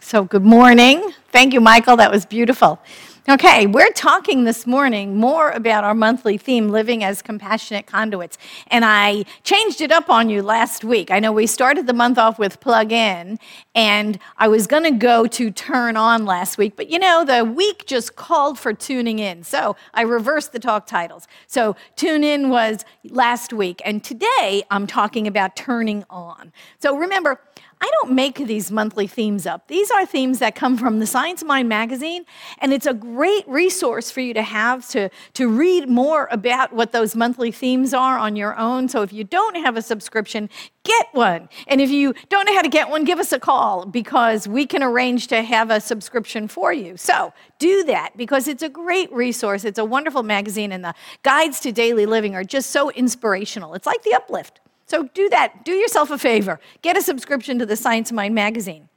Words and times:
So, 0.00 0.24
good 0.24 0.44
morning. 0.44 1.12
Thank 1.32 1.52
you, 1.52 1.60
Michael. 1.60 1.96
That 1.96 2.12
was 2.12 2.24
beautiful. 2.24 2.80
Okay, 3.28 3.66
we're 3.66 3.90
talking 3.90 4.44
this 4.44 4.68
morning 4.68 5.16
more 5.16 5.50
about 5.50 5.82
our 5.82 5.94
monthly 5.94 6.38
theme, 6.38 6.68
living 6.68 7.02
as 7.02 7.22
compassionate 7.22 7.84
conduits. 7.84 8.38
And 8.68 8.84
I 8.84 9.24
changed 9.42 9.80
it 9.80 9.90
up 9.90 10.08
on 10.08 10.30
you 10.30 10.42
last 10.44 10.84
week. 10.84 11.10
I 11.10 11.18
know 11.18 11.32
we 11.32 11.48
started 11.48 11.88
the 11.88 11.92
month 11.92 12.18
off 12.18 12.38
with 12.38 12.60
plug 12.60 12.92
in, 12.92 13.40
and 13.74 14.20
I 14.38 14.46
was 14.46 14.68
going 14.68 14.84
to 14.84 14.92
go 14.92 15.26
to 15.26 15.50
turn 15.50 15.96
on 15.96 16.24
last 16.24 16.56
week, 16.56 16.76
but 16.76 16.88
you 16.88 17.00
know, 17.00 17.24
the 17.24 17.44
week 17.44 17.84
just 17.86 18.14
called 18.14 18.60
for 18.60 18.72
tuning 18.72 19.18
in. 19.18 19.42
So 19.42 19.74
I 19.92 20.02
reversed 20.02 20.52
the 20.52 20.60
talk 20.60 20.86
titles. 20.86 21.26
So 21.48 21.74
tune 21.96 22.22
in 22.22 22.48
was 22.48 22.84
last 23.10 23.52
week, 23.52 23.82
and 23.84 24.04
today 24.04 24.62
I'm 24.70 24.86
talking 24.86 25.26
about 25.26 25.56
turning 25.56 26.04
on. 26.08 26.52
So 26.78 26.96
remember, 26.96 27.40
I 27.78 27.90
don't 28.00 28.14
make 28.14 28.36
these 28.36 28.70
monthly 28.70 29.06
themes 29.06 29.46
up. 29.46 29.68
These 29.68 29.90
are 29.90 30.06
themes 30.06 30.38
that 30.38 30.54
come 30.54 30.78
from 30.78 30.98
the 30.98 31.06
Science 31.06 31.42
of 31.42 31.48
Mind 31.48 31.68
magazine, 31.68 32.24
and 32.58 32.72
it's 32.72 32.86
a 32.86 32.94
great 32.94 33.46
resource 33.46 34.10
for 34.10 34.20
you 34.20 34.32
to 34.34 34.42
have 34.42 34.88
to, 34.88 35.10
to 35.34 35.48
read 35.48 35.88
more 35.88 36.26
about 36.30 36.72
what 36.72 36.92
those 36.92 37.14
monthly 37.14 37.52
themes 37.52 37.92
are 37.92 38.18
on 38.18 38.34
your 38.34 38.56
own. 38.58 38.88
So 38.88 39.02
if 39.02 39.12
you 39.12 39.24
don't 39.24 39.56
have 39.56 39.76
a 39.76 39.82
subscription, 39.82 40.48
get 40.84 41.06
one. 41.12 41.50
And 41.66 41.80
if 41.82 41.90
you 41.90 42.14
don't 42.30 42.46
know 42.46 42.54
how 42.54 42.62
to 42.62 42.68
get 42.68 42.88
one, 42.88 43.04
give 43.04 43.18
us 43.18 43.32
a 43.32 43.38
call 43.38 43.84
because 43.84 44.48
we 44.48 44.66
can 44.66 44.82
arrange 44.82 45.26
to 45.28 45.42
have 45.42 45.70
a 45.70 45.80
subscription 45.80 46.48
for 46.48 46.72
you. 46.72 46.96
So 46.96 47.34
do 47.58 47.84
that 47.84 48.16
because 48.16 48.48
it's 48.48 48.62
a 48.62 48.70
great 48.70 49.12
resource. 49.12 49.64
It's 49.64 49.78
a 49.78 49.84
wonderful 49.84 50.22
magazine, 50.22 50.72
and 50.72 50.82
the 50.82 50.94
guides 51.22 51.60
to 51.60 51.72
daily 51.72 52.06
living 52.06 52.34
are 52.34 52.44
just 52.44 52.70
so 52.70 52.90
inspirational. 52.90 53.74
It's 53.74 53.86
like 53.86 54.02
the 54.02 54.14
uplift. 54.14 54.60
So 54.86 55.08
do 55.14 55.28
that. 55.30 55.64
Do 55.64 55.72
yourself 55.72 56.10
a 56.10 56.18
favor. 56.18 56.60
Get 56.82 56.96
a 56.96 57.02
subscription 57.02 57.58
to 57.58 57.66
the 57.66 57.76
Science 57.76 58.12
Mind 58.12 58.34
magazine. 58.34 58.88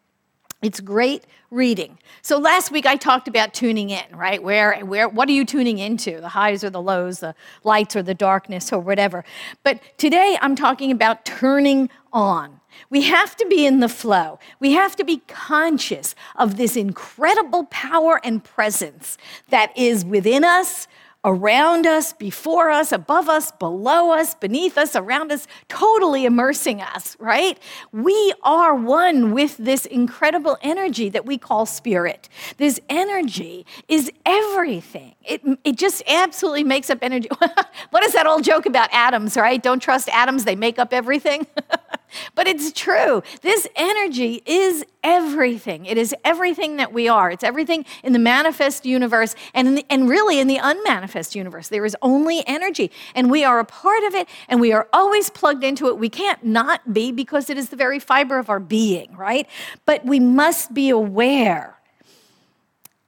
It's 0.61 0.81
great 0.81 1.23
reading. 1.51 1.97
So 2.21 2.37
last 2.37 2.69
week 2.69 2.85
I 2.85 2.97
talked 2.97 3.29
about 3.29 3.53
tuning 3.53 3.89
in, 3.89 4.03
right? 4.13 4.43
Where, 4.43 4.77
where, 4.85 5.07
what 5.07 5.29
are 5.29 5.31
you 5.31 5.45
tuning 5.45 5.79
into? 5.79 6.19
The 6.19 6.29
highs 6.29 6.65
or 6.65 6.69
the 6.69 6.81
lows, 6.81 7.19
the 7.19 7.33
lights 7.63 7.95
or 7.95 8.03
the 8.03 8.13
darkness 8.13 8.73
or 8.73 8.79
whatever. 8.79 9.23
But 9.63 9.81
today 9.97 10.37
I'm 10.41 10.55
talking 10.55 10.91
about 10.91 11.23
turning 11.23 11.89
on. 12.11 12.59
We 12.89 13.03
have 13.03 13.37
to 13.37 13.45
be 13.47 13.65
in 13.65 13.79
the 13.79 13.89
flow. 13.89 14.37
We 14.59 14.73
have 14.73 14.95
to 14.97 15.05
be 15.05 15.21
conscious 15.27 16.13
of 16.35 16.57
this 16.57 16.75
incredible 16.75 17.65
power 17.65 18.19
and 18.23 18.43
presence 18.43 19.17
that 19.49 19.75
is 19.77 20.03
within 20.03 20.43
us, 20.43 20.87
around 21.25 21.85
us, 21.85 22.13
before 22.13 22.69
us, 22.69 22.91
above 22.93 23.27
us, 23.27 23.51
below 23.51 24.11
us, 24.11 24.35
beneath 24.35 24.77
us, 24.77 24.95
around 24.95 25.31
us, 25.31 25.47
totally 25.67 26.25
immersing 26.25 26.81
us, 26.81 27.17
right? 27.19 27.59
We 27.91 28.33
are 28.43 28.73
one 28.73 29.33
with 29.33 29.57
this 29.57 29.85
incredible 29.85 30.57
energy 30.61 31.09
that 31.09 31.25
we 31.25 31.37
call 31.37 31.65
spirit. 31.65 32.29
This 32.57 32.79
energy 32.87 33.65
is 33.89 34.09
everything. 34.25 35.15
It, 35.23 35.41
it 35.65 35.77
just 35.77 36.03
absolutely 36.07 36.63
makes 36.63 36.89
up 36.89 36.99
energy. 37.01 37.29
what 37.89 38.03
is 38.03 38.13
that 38.13 38.25
old 38.25 38.45
joke 38.45 38.65
about 38.65 38.89
atoms, 38.93 39.35
right? 39.35 39.61
Don't 39.61 39.81
trust 39.81 40.07
atoms, 40.09 40.45
they 40.45 40.55
make 40.55 40.79
up 40.79 40.93
everything. 40.93 41.45
but 42.35 42.47
it's 42.47 42.71
true. 42.71 43.23
This 43.41 43.67
energy 43.75 44.41
is 44.45 44.85
everything. 45.03 45.85
It 45.85 45.97
is 45.97 46.13
everything 46.23 46.77
that 46.77 46.93
we 46.93 47.07
are. 47.07 47.31
It's 47.31 47.43
everything 47.43 47.85
in 48.03 48.13
the 48.13 48.19
manifest 48.19 48.85
universe 48.85 49.35
and, 49.53 49.77
the, 49.77 49.85
and 49.89 50.09
really 50.09 50.39
in 50.39 50.47
the 50.47 50.59
unmanifest 50.61 51.35
universe. 51.35 51.69
There 51.69 51.85
is 51.85 51.95
only 52.01 52.43
energy, 52.47 52.91
and 53.15 53.31
we 53.31 53.43
are 53.43 53.59
a 53.59 53.65
part 53.65 54.03
of 54.03 54.15
it, 54.15 54.27
and 54.47 54.59
we 54.59 54.71
are 54.71 54.87
always 54.93 55.29
plugged 55.29 55.63
into 55.63 55.87
it. 55.87 55.97
We 55.97 56.09
can't 56.09 56.43
not 56.43 56.93
be 56.93 57.11
because 57.11 57.49
it 57.49 57.57
is 57.57 57.69
the 57.69 57.75
very 57.75 57.99
fiber 57.99 58.37
of 58.37 58.49
our 58.49 58.59
being, 58.59 59.15
right? 59.15 59.47
But 59.85 60.05
we 60.05 60.19
must 60.19 60.73
be 60.73 60.89
aware 60.89 61.79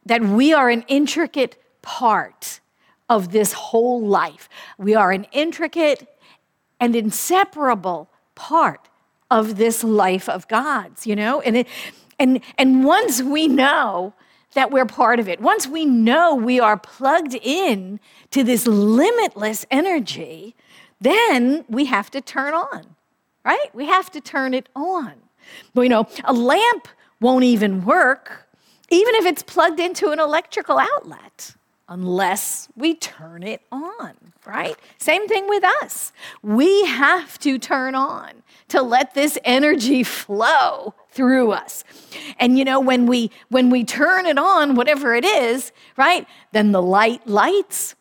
that 0.06 0.22
we 0.22 0.54
are 0.54 0.70
an 0.70 0.84
intricate 0.88 1.62
part 1.82 2.60
of 3.10 3.32
this 3.32 3.54
whole 3.54 4.02
life. 4.02 4.48
We 4.78 4.96
are 4.96 5.12
an 5.12 5.28
intricate 5.32 6.08
and 6.80 6.96
inseparable 6.96 8.10
part 8.36 8.88
of 9.32 9.58
this 9.58 9.84
life 9.84 10.30
of 10.30 10.48
God's, 10.48 11.08
you 11.08 11.16
know? 11.16 11.42
And, 11.42 11.58
it, 11.58 11.68
and, 12.20 12.42
and 12.58 12.84
once 12.84 13.24
we 13.24 13.48
know 13.48 14.14
that 14.54 14.70
we're 14.70 14.86
part 14.86 15.20
of 15.20 15.30
it, 15.30 15.40
once 15.40 15.66
we 15.66 15.86
know 15.86 16.36
we 16.36 16.60
are 16.60 16.78
plugged 16.78 17.34
in 17.42 18.00
to 18.32 18.44
this 18.44 18.68
limitless 18.68 19.66
energy, 19.72 20.56
then 21.00 21.66
we 21.70 21.86
have 21.86 22.12
to 22.12 22.22
turn 22.22 22.54
on, 22.54 22.96
right? 23.44 23.74
We 23.74 23.86
have 23.86 24.12
to 24.12 24.22
turn 24.22 24.54
it 24.54 24.68
on. 24.76 25.14
But, 25.74 25.82
you 25.82 25.90
know, 25.90 26.08
a 26.26 26.34
lamp 26.34 26.88
won't 27.20 27.46
even 27.46 27.86
work, 27.86 28.48
even 28.90 29.16
if 29.16 29.26
it's 29.26 29.42
plugged 29.42 29.80
into 29.80 30.12
an 30.12 30.20
electrical 30.20 30.78
outlet 30.78 31.56
unless 31.88 32.70
we 32.76 32.94
turn 32.94 33.44
it 33.44 33.62
on, 33.72 34.31
right? 34.46 34.76
Same 34.98 35.28
thing 35.28 35.48
with 35.48 35.64
us. 35.82 36.12
We 36.42 36.86
have 36.86 37.38
to 37.40 37.58
turn 37.60 37.96
on 37.96 38.44
to 38.70 38.82
let 38.82 39.14
this 39.14 39.38
energy 39.44 40.04
flow 40.04 40.96
through 41.10 41.52
us. 41.52 41.84
And 42.40 42.58
you 42.58 42.66
know 42.66 42.80
when 42.80 43.06
we 43.06 43.32
when 43.50 43.70
we 43.70 43.84
turn 43.84 44.26
it 44.26 44.38
on 44.38 44.76
whatever 44.76 45.14
it 45.14 45.26
is, 45.26 45.72
right? 45.98 46.26
Then 46.54 46.72
the 46.72 46.82
light 46.82 47.28
lights, 47.28 47.96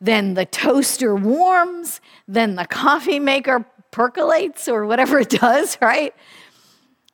then 0.00 0.34
the 0.34 0.46
toaster 0.46 1.14
warms, 1.14 2.00
then 2.28 2.54
the 2.54 2.66
coffee 2.66 3.18
maker 3.18 3.64
percolates 3.90 4.68
or 4.68 4.86
whatever 4.86 5.18
it 5.20 5.30
does, 5.30 5.78
right? 5.82 6.14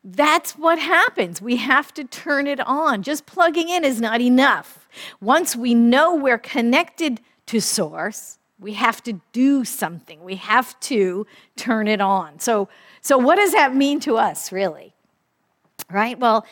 That's 0.03 0.53
what 0.53 0.79
happens. 0.79 1.43
We 1.43 1.57
have 1.57 1.93
to 1.95 2.05
turn 2.05 2.47
it 2.47 2.61
on. 2.61 3.03
Just 3.03 3.27
plugging 3.27 3.69
in 3.69 3.85
is 3.85 4.01
not 4.01 4.21
enough. 4.21 4.89
Once 5.21 5.55
we 5.55 5.75
know 5.75 6.15
we're 6.15 6.39
connected 6.39 7.21
to 7.47 7.61
Source, 7.61 8.39
we 8.61 8.75
have 8.75 9.03
to 9.05 9.21
do 9.33 9.65
something. 9.65 10.23
We 10.23 10.37
have 10.37 10.79
to 10.81 11.27
turn 11.57 11.89
it 11.89 12.01
on. 12.01 12.39
So, 12.41 12.69
so 13.01 13.17
what 13.17 13.37
does 13.37 13.53
that 13.53 13.75
mean 13.75 14.01
to 14.01 14.17
us, 14.17 14.53
really? 14.53 14.93
Right? 15.91 16.19
Well, 16.19 16.47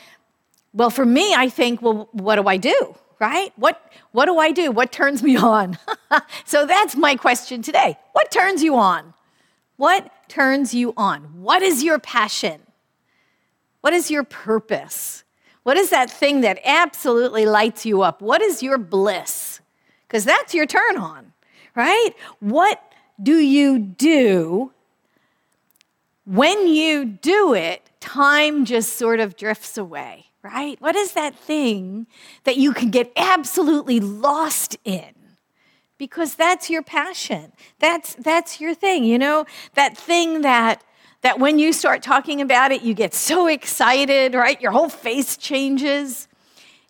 well, 0.72 0.90
for 0.90 1.04
me, 1.04 1.34
I 1.34 1.48
think, 1.48 1.82
well, 1.82 2.08
what 2.12 2.36
do 2.36 2.46
I 2.48 2.56
do? 2.56 2.94
Right? 3.20 3.52
What, 3.56 3.92
what 4.12 4.26
do 4.26 4.38
I 4.38 4.52
do? 4.52 4.70
What 4.70 4.92
turns 4.92 5.22
me 5.22 5.36
on? 5.36 5.76
so 6.44 6.66
that's 6.66 6.96
my 6.96 7.16
question 7.16 7.62
today. 7.62 7.98
What 8.12 8.30
turns 8.30 8.62
you 8.62 8.76
on? 8.76 9.12
What 9.76 10.10
turns 10.28 10.72
you 10.72 10.94
on? 10.96 11.42
What 11.42 11.62
is 11.62 11.82
your 11.82 11.98
passion? 11.98 12.60
What 13.80 13.92
is 13.92 14.10
your 14.10 14.24
purpose? 14.24 15.24
What 15.62 15.76
is 15.76 15.90
that 15.90 16.10
thing 16.10 16.40
that 16.42 16.60
absolutely 16.64 17.44
lights 17.44 17.84
you 17.84 18.02
up? 18.02 18.22
What 18.22 18.40
is 18.40 18.62
your 18.62 18.78
bliss? 18.78 19.60
Because 20.06 20.24
that's 20.24 20.54
your 20.54 20.66
turn 20.66 20.96
on, 20.96 21.32
right? 21.78 22.10
What 22.40 22.82
do 23.22 23.38
you 23.38 23.78
do 23.78 24.72
when 26.24 26.66
you 26.66 27.04
do 27.04 27.54
it? 27.54 27.88
Time 28.00 28.64
just 28.64 28.94
sort 28.94 29.20
of 29.20 29.36
drifts 29.36 29.78
away, 29.78 30.26
right? 30.42 30.80
What 30.80 30.96
is 30.96 31.12
that 31.12 31.36
thing 31.36 32.08
that 32.42 32.56
you 32.56 32.72
can 32.72 32.90
get 32.90 33.12
absolutely 33.16 34.00
lost 34.00 34.76
in? 34.84 35.14
Because 35.98 36.34
that's 36.34 36.68
your 36.68 36.82
passion. 36.82 37.52
That's, 37.78 38.14
that's 38.14 38.60
your 38.60 38.74
thing, 38.74 39.04
you 39.04 39.18
know? 39.18 39.46
That 39.74 39.96
thing 39.96 40.42
that 40.42 40.82
that 41.22 41.40
when 41.40 41.58
you 41.58 41.72
start 41.72 42.00
talking 42.00 42.40
about 42.40 42.70
it, 42.70 42.82
you 42.82 42.94
get 42.94 43.12
so 43.12 43.48
excited, 43.48 44.34
right? 44.34 44.60
Your 44.60 44.70
whole 44.70 44.88
face 44.88 45.36
changes. 45.36 46.27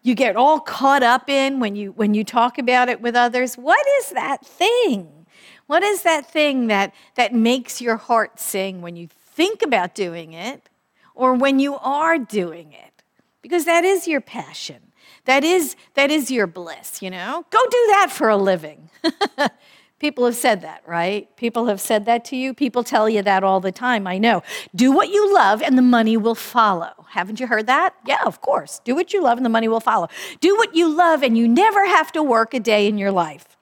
You 0.02 0.14
get 0.14 0.36
all 0.36 0.60
caught 0.60 1.02
up 1.02 1.28
in 1.28 1.60
when 1.60 1.76
you 1.76 1.92
when 1.92 2.14
you 2.14 2.24
talk 2.24 2.58
about 2.58 2.88
it 2.88 3.00
with 3.00 3.16
others. 3.16 3.56
What 3.56 3.84
is 4.00 4.10
that 4.10 4.44
thing? 4.44 5.26
What 5.66 5.82
is 5.82 6.02
that 6.02 6.30
thing 6.30 6.68
that 6.68 6.94
that 7.16 7.34
makes 7.34 7.80
your 7.80 7.96
heart 7.96 8.40
sing 8.40 8.80
when 8.80 8.96
you 8.96 9.08
think 9.08 9.62
about 9.62 9.94
doing 9.94 10.32
it 10.32 10.68
or 11.14 11.34
when 11.34 11.58
you 11.58 11.76
are 11.76 12.18
doing 12.18 12.72
it? 12.72 13.02
Because 13.42 13.64
that 13.64 13.84
is 13.84 14.08
your 14.08 14.20
passion. 14.20 14.92
That 15.24 15.44
is 15.44 15.76
that 15.94 16.10
is 16.10 16.30
your 16.30 16.46
bliss, 16.46 17.02
you 17.02 17.10
know? 17.10 17.44
Go 17.50 17.58
do 17.64 17.86
that 17.90 18.08
for 18.10 18.28
a 18.28 18.36
living. 18.36 18.88
People 19.98 20.26
have 20.26 20.36
said 20.36 20.60
that, 20.60 20.82
right? 20.86 21.34
People 21.36 21.66
have 21.66 21.80
said 21.80 22.04
that 22.04 22.24
to 22.26 22.36
you. 22.36 22.54
People 22.54 22.84
tell 22.84 23.08
you 23.08 23.20
that 23.22 23.42
all 23.42 23.58
the 23.58 23.72
time, 23.72 24.06
I 24.06 24.16
know. 24.16 24.44
Do 24.74 24.92
what 24.92 25.08
you 25.08 25.34
love 25.34 25.60
and 25.60 25.76
the 25.76 25.82
money 25.82 26.16
will 26.16 26.36
follow. 26.36 27.06
Haven't 27.10 27.40
you 27.40 27.48
heard 27.48 27.66
that? 27.66 27.94
Yeah, 28.06 28.22
of 28.24 28.40
course. 28.40 28.80
Do 28.84 28.94
what 28.94 29.12
you 29.12 29.20
love 29.20 29.38
and 29.38 29.44
the 29.44 29.50
money 29.50 29.66
will 29.66 29.80
follow. 29.80 30.08
Do 30.40 30.56
what 30.56 30.76
you 30.76 30.88
love 30.88 31.24
and 31.24 31.36
you 31.36 31.48
never 31.48 31.84
have 31.86 32.12
to 32.12 32.22
work 32.22 32.54
a 32.54 32.60
day 32.60 32.86
in 32.86 32.96
your 32.96 33.10
life. 33.10 33.56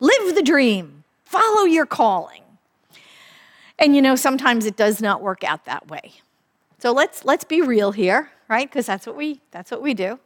Live 0.00 0.34
the 0.34 0.42
dream, 0.42 1.04
follow 1.24 1.64
your 1.64 1.86
calling. 1.86 2.42
And 3.78 3.94
you 3.94 4.00
know, 4.00 4.16
sometimes 4.16 4.64
it 4.64 4.76
does 4.76 5.02
not 5.02 5.20
work 5.20 5.44
out 5.44 5.66
that 5.66 5.88
way. 5.88 6.14
So 6.78 6.92
let's, 6.92 7.24
let's 7.24 7.44
be 7.44 7.60
real 7.60 7.92
here, 7.92 8.30
right? 8.48 8.68
Because 8.68 8.86
that's, 8.86 9.06
what 9.06 9.16
we, 9.16 9.42
that's 9.50 9.70
what 9.70 9.82
we 9.82 9.92
do. 9.92 10.18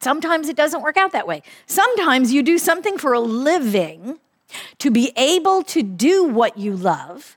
Sometimes 0.00 0.48
it 0.48 0.56
doesn't 0.56 0.80
work 0.80 0.96
out 0.96 1.12
that 1.12 1.26
way. 1.26 1.42
Sometimes 1.66 2.32
you 2.32 2.42
do 2.42 2.56
something 2.56 2.96
for 2.96 3.12
a 3.12 3.20
living 3.20 4.20
to 4.78 4.90
be 4.90 5.12
able 5.16 5.62
to 5.64 5.82
do 5.82 6.24
what 6.24 6.58
you 6.58 6.76
love 6.76 7.36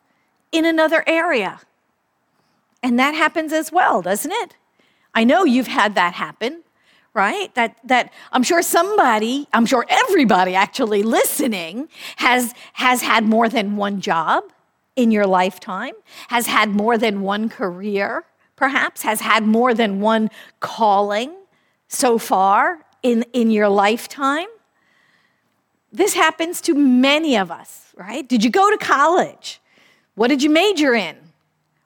in 0.51 0.65
another 0.65 1.03
area. 1.07 1.59
And 2.81 2.99
that 2.99 3.15
happens 3.15 3.53
as 3.53 3.71
well, 3.71 4.01
doesn't 4.01 4.31
it? 4.31 4.55
I 5.15 5.23
know 5.23 5.45
you've 5.45 5.67
had 5.67 5.95
that 5.95 6.13
happen, 6.13 6.63
right? 7.13 7.53
That, 7.55 7.77
that 7.85 8.11
I'm 8.31 8.43
sure 8.43 8.61
somebody, 8.61 9.47
I'm 9.53 9.65
sure 9.65 9.85
everybody 9.89 10.55
actually 10.55 11.03
listening 11.03 11.87
has, 12.17 12.53
has 12.73 13.01
had 13.01 13.23
more 13.23 13.47
than 13.47 13.77
one 13.77 14.01
job 14.01 14.43
in 14.95 15.11
your 15.11 15.25
lifetime, 15.25 15.93
has 16.27 16.47
had 16.47 16.69
more 16.69 16.97
than 16.97 17.21
one 17.21 17.49
career, 17.49 18.25
perhaps, 18.55 19.03
has 19.03 19.21
had 19.21 19.45
more 19.45 19.73
than 19.73 20.01
one 20.01 20.29
calling 20.59 21.33
so 21.87 22.17
far 22.17 22.79
in, 23.01 23.23
in 23.33 23.51
your 23.51 23.69
lifetime. 23.69 24.47
This 25.93 26.15
happens 26.15 26.59
to 26.61 26.73
many 26.73 27.37
of 27.37 27.51
us, 27.51 27.93
right? 27.95 28.27
Did 28.27 28.43
you 28.43 28.49
go 28.49 28.71
to 28.71 28.77
college? 28.77 29.61
What 30.15 30.29
did 30.29 30.41
you 30.41 30.49
major 30.49 30.95
in? 30.95 31.15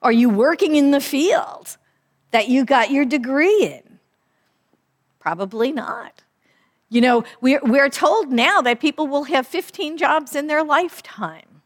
Are 0.02 0.14
you 0.14 0.30
working 0.30 0.76
in 0.76 0.92
the 0.92 1.02
field 1.02 1.76
that 2.32 2.48
you 2.48 2.64
got 2.64 2.90
your 2.90 3.04
degree 3.04 3.64
in? 3.66 4.00
Probably 5.20 5.74
not. 5.74 6.24
You 6.90 7.02
know, 7.02 7.26
we're, 7.42 7.60
we're 7.64 7.90
told 7.90 8.32
now 8.32 8.62
that 8.62 8.80
people 8.80 9.08
will 9.08 9.26
have 9.26 9.46
15 9.46 9.98
jobs 9.98 10.36
in 10.36 10.48
their 10.48 10.64
lifetime, 10.64 11.62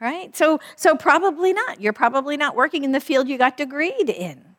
right? 0.00 0.34
So, 0.36 0.58
so 0.74 0.96
probably 0.96 1.52
not. 1.52 1.80
You're 1.80 1.92
probably 1.92 2.36
not 2.36 2.56
working 2.56 2.82
in 2.82 2.90
the 2.90 3.00
field 3.00 3.28
you 3.28 3.38
got 3.38 3.56
degreed 3.56 4.08
in. 4.08 4.53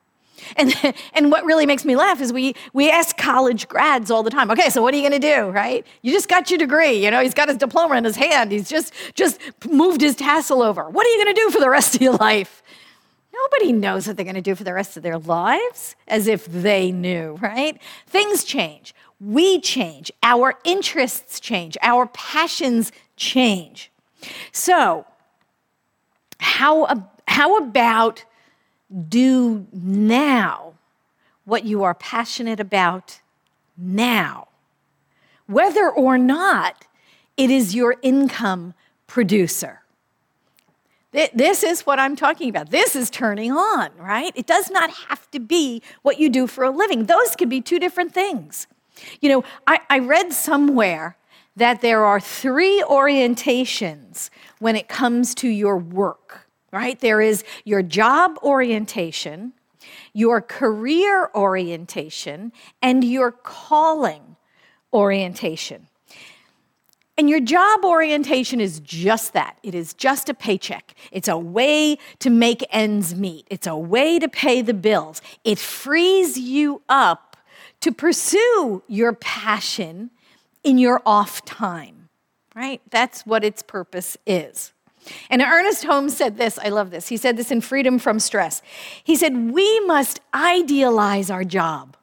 And, 0.55 0.73
and 1.13 1.31
what 1.31 1.45
really 1.45 1.65
makes 1.65 1.85
me 1.85 1.95
laugh 1.95 2.21
is 2.21 2.31
we, 2.33 2.55
we 2.73 2.89
ask 2.89 3.17
college 3.17 3.67
grads 3.67 4.11
all 4.11 4.23
the 4.23 4.29
time, 4.29 4.51
okay, 4.51 4.69
so 4.69 4.81
what 4.81 4.93
are 4.93 4.97
you 4.97 5.07
going 5.07 5.19
to 5.19 5.35
do, 5.35 5.49
right? 5.49 5.85
You 6.01 6.11
just 6.11 6.29
got 6.29 6.49
your 6.49 6.57
degree. 6.57 7.03
You 7.03 7.11
know, 7.11 7.21
he's 7.21 7.33
got 7.33 7.49
his 7.49 7.57
diploma 7.57 7.95
in 7.95 8.03
his 8.03 8.15
hand. 8.15 8.51
He's 8.51 8.69
just, 8.69 8.93
just 9.13 9.39
moved 9.69 10.01
his 10.01 10.15
tassel 10.15 10.61
over. 10.61 10.89
What 10.89 11.05
are 11.05 11.09
you 11.09 11.23
going 11.23 11.35
to 11.35 11.41
do 11.41 11.49
for 11.51 11.59
the 11.59 11.69
rest 11.69 11.95
of 11.95 12.01
your 12.01 12.13
life? 12.13 12.63
Nobody 13.33 13.73
knows 13.73 14.07
what 14.07 14.15
they're 14.15 14.23
going 14.23 14.35
to 14.35 14.41
do 14.41 14.55
for 14.55 14.63
the 14.63 14.73
rest 14.73 14.95
of 14.97 15.03
their 15.03 15.19
lives 15.19 15.95
as 16.07 16.27
if 16.27 16.45
they 16.45 16.91
knew, 16.91 17.37
right? 17.41 17.79
Things 18.07 18.43
change. 18.43 18.95
We 19.19 19.59
change. 19.59 20.11
Our 20.23 20.55
interests 20.63 21.39
change. 21.39 21.77
Our 21.81 22.07
passions 22.07 22.91
change. 23.17 23.91
So, 24.51 25.05
how, 26.39 27.09
how 27.27 27.57
about 27.57 28.23
do 29.09 29.67
now 29.73 30.73
what 31.43 31.65
you 31.65 31.83
are 31.83 31.93
passionate 31.93 32.59
about 32.59 33.21
now, 33.77 34.47
whether 35.47 35.89
or 35.89 36.17
not 36.17 36.87
it 37.37 37.49
is 37.49 37.75
your 37.75 37.95
income 38.01 38.73
producer. 39.07 39.81
This 41.33 41.63
is 41.63 41.85
what 41.85 41.97
I'm 41.97 42.17
talking 42.17 42.49
about. 42.49 42.71
This 42.71 42.93
is 42.95 43.09
turning 43.09 43.51
on, 43.51 43.89
right? 43.97 44.33
It 44.35 44.47
does 44.47 44.69
not 44.69 44.89
have 44.91 45.31
to 45.31 45.39
be 45.39 45.81
what 46.01 46.19
you 46.19 46.29
do 46.29 46.45
for 46.45 46.65
a 46.65 46.69
living. 46.69 47.05
Those 47.05 47.37
could 47.37 47.47
be 47.47 47.61
two 47.61 47.79
different 47.79 48.13
things. 48.13 48.67
You 49.21 49.29
know, 49.29 49.43
I, 49.65 49.79
I 49.89 49.99
read 49.99 50.33
somewhere 50.33 51.15
that 51.55 51.79
there 51.81 52.03
are 52.03 52.19
three 52.19 52.83
orientations 52.85 54.29
when 54.59 54.75
it 54.75 54.89
comes 54.89 55.33
to 55.35 55.47
your 55.47 55.77
work 55.77 56.44
right? 56.75 56.99
There 56.99 57.21
is 57.21 57.45
your 57.63 57.81
job 57.81 58.37
orientation, 58.43 59.53
your 60.11 60.41
career 60.41 61.29
orientation, 61.33 62.51
and 62.81 63.01
your 63.01 63.31
calling 63.31 64.35
orientation. 64.91 65.87
And 67.17 67.29
your 67.29 67.39
job 67.39 67.85
orientation 67.85 68.59
is 68.59 68.81
just 68.81 69.31
that. 69.33 69.57
It 69.63 69.73
is 69.73 69.93
just 69.93 70.27
a 70.27 70.33
paycheck. 70.33 70.93
It's 71.13 71.29
a 71.29 71.37
way 71.37 71.97
to 72.19 72.29
make 72.29 72.65
ends 72.71 73.15
meet. 73.15 73.47
It's 73.49 73.67
a 73.67 73.77
way 73.77 74.19
to 74.19 74.27
pay 74.27 74.61
the 74.61 74.73
bills. 74.73 75.21
It 75.45 75.57
frees 75.57 76.37
you 76.37 76.81
up 76.89 77.37
to 77.79 77.93
pursue 77.93 78.83
your 78.89 79.13
passion 79.13 80.11
in 80.61 80.77
your 80.77 81.01
off 81.05 81.45
time, 81.45 82.09
right? 82.53 82.81
That's 82.89 83.25
what 83.25 83.45
its 83.45 83.61
purpose 83.61 84.17
is. 84.25 84.73
And 85.29 85.41
Ernest 85.41 85.83
Holmes 85.83 86.15
said 86.15 86.37
this, 86.37 86.57
I 86.59 86.69
love 86.69 86.91
this. 86.91 87.07
He 87.07 87.17
said 87.17 87.37
this 87.37 87.51
in 87.51 87.61
Freedom 87.61 87.99
from 87.99 88.19
Stress. 88.19 88.61
He 89.03 89.15
said, 89.15 89.51
We 89.51 89.79
must 89.81 90.19
idealize 90.33 91.29
our 91.29 91.43
job. 91.43 91.95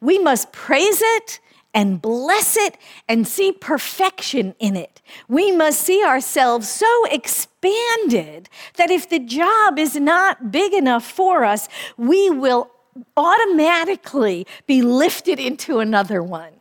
We 0.00 0.18
must 0.18 0.52
praise 0.52 1.00
it 1.00 1.40
and 1.72 2.02
bless 2.02 2.56
it 2.56 2.76
and 3.08 3.26
see 3.26 3.52
perfection 3.52 4.54
in 4.58 4.76
it. 4.76 5.00
We 5.28 5.52
must 5.52 5.80
see 5.80 6.04
ourselves 6.04 6.68
so 6.68 7.04
expanded 7.06 8.48
that 8.76 8.90
if 8.90 9.08
the 9.08 9.20
job 9.20 9.78
is 9.78 9.94
not 9.96 10.50
big 10.50 10.72
enough 10.72 11.04
for 11.04 11.44
us, 11.44 11.68
we 11.96 12.30
will 12.30 12.70
automatically 13.16 14.46
be 14.66 14.82
lifted 14.82 15.38
into 15.38 15.78
another 15.78 16.22
one. 16.22 16.54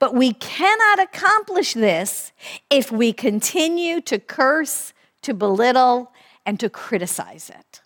But 0.00 0.14
we 0.14 0.32
cannot 0.32 0.98
accomplish 0.98 1.74
this 1.74 2.32
if 2.70 2.90
we 2.90 3.12
continue 3.12 4.00
to 4.02 4.18
curse 4.18 4.92
to 5.22 5.34
belittle, 5.34 6.12
and 6.46 6.58
to 6.60 6.70
criticize 6.70 7.50
it. 7.50 7.80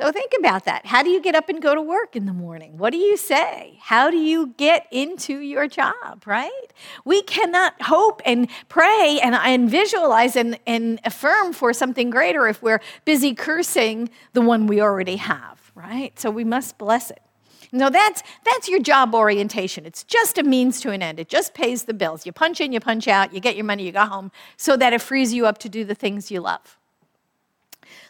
So 0.00 0.12
think 0.12 0.32
about 0.38 0.64
that. 0.66 0.86
How 0.86 1.02
do 1.02 1.10
you 1.10 1.20
get 1.20 1.34
up 1.34 1.48
and 1.48 1.60
go 1.60 1.74
to 1.74 1.82
work 1.82 2.14
in 2.14 2.24
the 2.24 2.32
morning? 2.32 2.78
What 2.78 2.90
do 2.90 2.98
you 2.98 3.16
say? 3.16 3.80
How 3.80 4.12
do 4.12 4.16
you 4.16 4.54
get 4.56 4.86
into 4.92 5.40
your 5.40 5.66
job, 5.66 6.22
right? 6.24 6.66
We 7.04 7.22
cannot 7.22 7.82
hope 7.82 8.22
and 8.24 8.48
pray 8.68 9.18
and, 9.20 9.34
and 9.34 9.68
visualize 9.68 10.36
and, 10.36 10.56
and 10.68 11.00
affirm 11.02 11.52
for 11.52 11.72
something 11.72 12.10
greater 12.10 12.46
if 12.46 12.62
we're 12.62 12.80
busy 13.04 13.34
cursing 13.34 14.08
the 14.34 14.40
one 14.40 14.68
we 14.68 14.80
already 14.80 15.16
have, 15.16 15.72
right? 15.74 16.16
So 16.16 16.30
we 16.30 16.44
must 16.44 16.78
bless 16.78 17.10
it. 17.10 17.22
No, 17.70 17.90
that's, 17.90 18.22
that's 18.44 18.68
your 18.68 18.80
job 18.80 19.14
orientation. 19.14 19.84
It's 19.84 20.02
just 20.04 20.38
a 20.38 20.42
means 20.42 20.80
to 20.80 20.90
an 20.90 21.02
end. 21.02 21.20
It 21.20 21.28
just 21.28 21.54
pays 21.54 21.84
the 21.84 21.94
bills. 21.94 22.24
You 22.24 22.32
punch 22.32 22.60
in, 22.60 22.72
you 22.72 22.80
punch 22.80 23.06
out, 23.08 23.34
you 23.34 23.40
get 23.40 23.56
your 23.56 23.64
money, 23.64 23.84
you 23.84 23.92
go 23.92 24.06
home, 24.06 24.32
so 24.56 24.76
that 24.76 24.92
it 24.92 25.02
frees 25.02 25.34
you 25.34 25.46
up 25.46 25.58
to 25.58 25.68
do 25.68 25.84
the 25.84 25.94
things 25.94 26.30
you 26.30 26.40
love. 26.40 26.78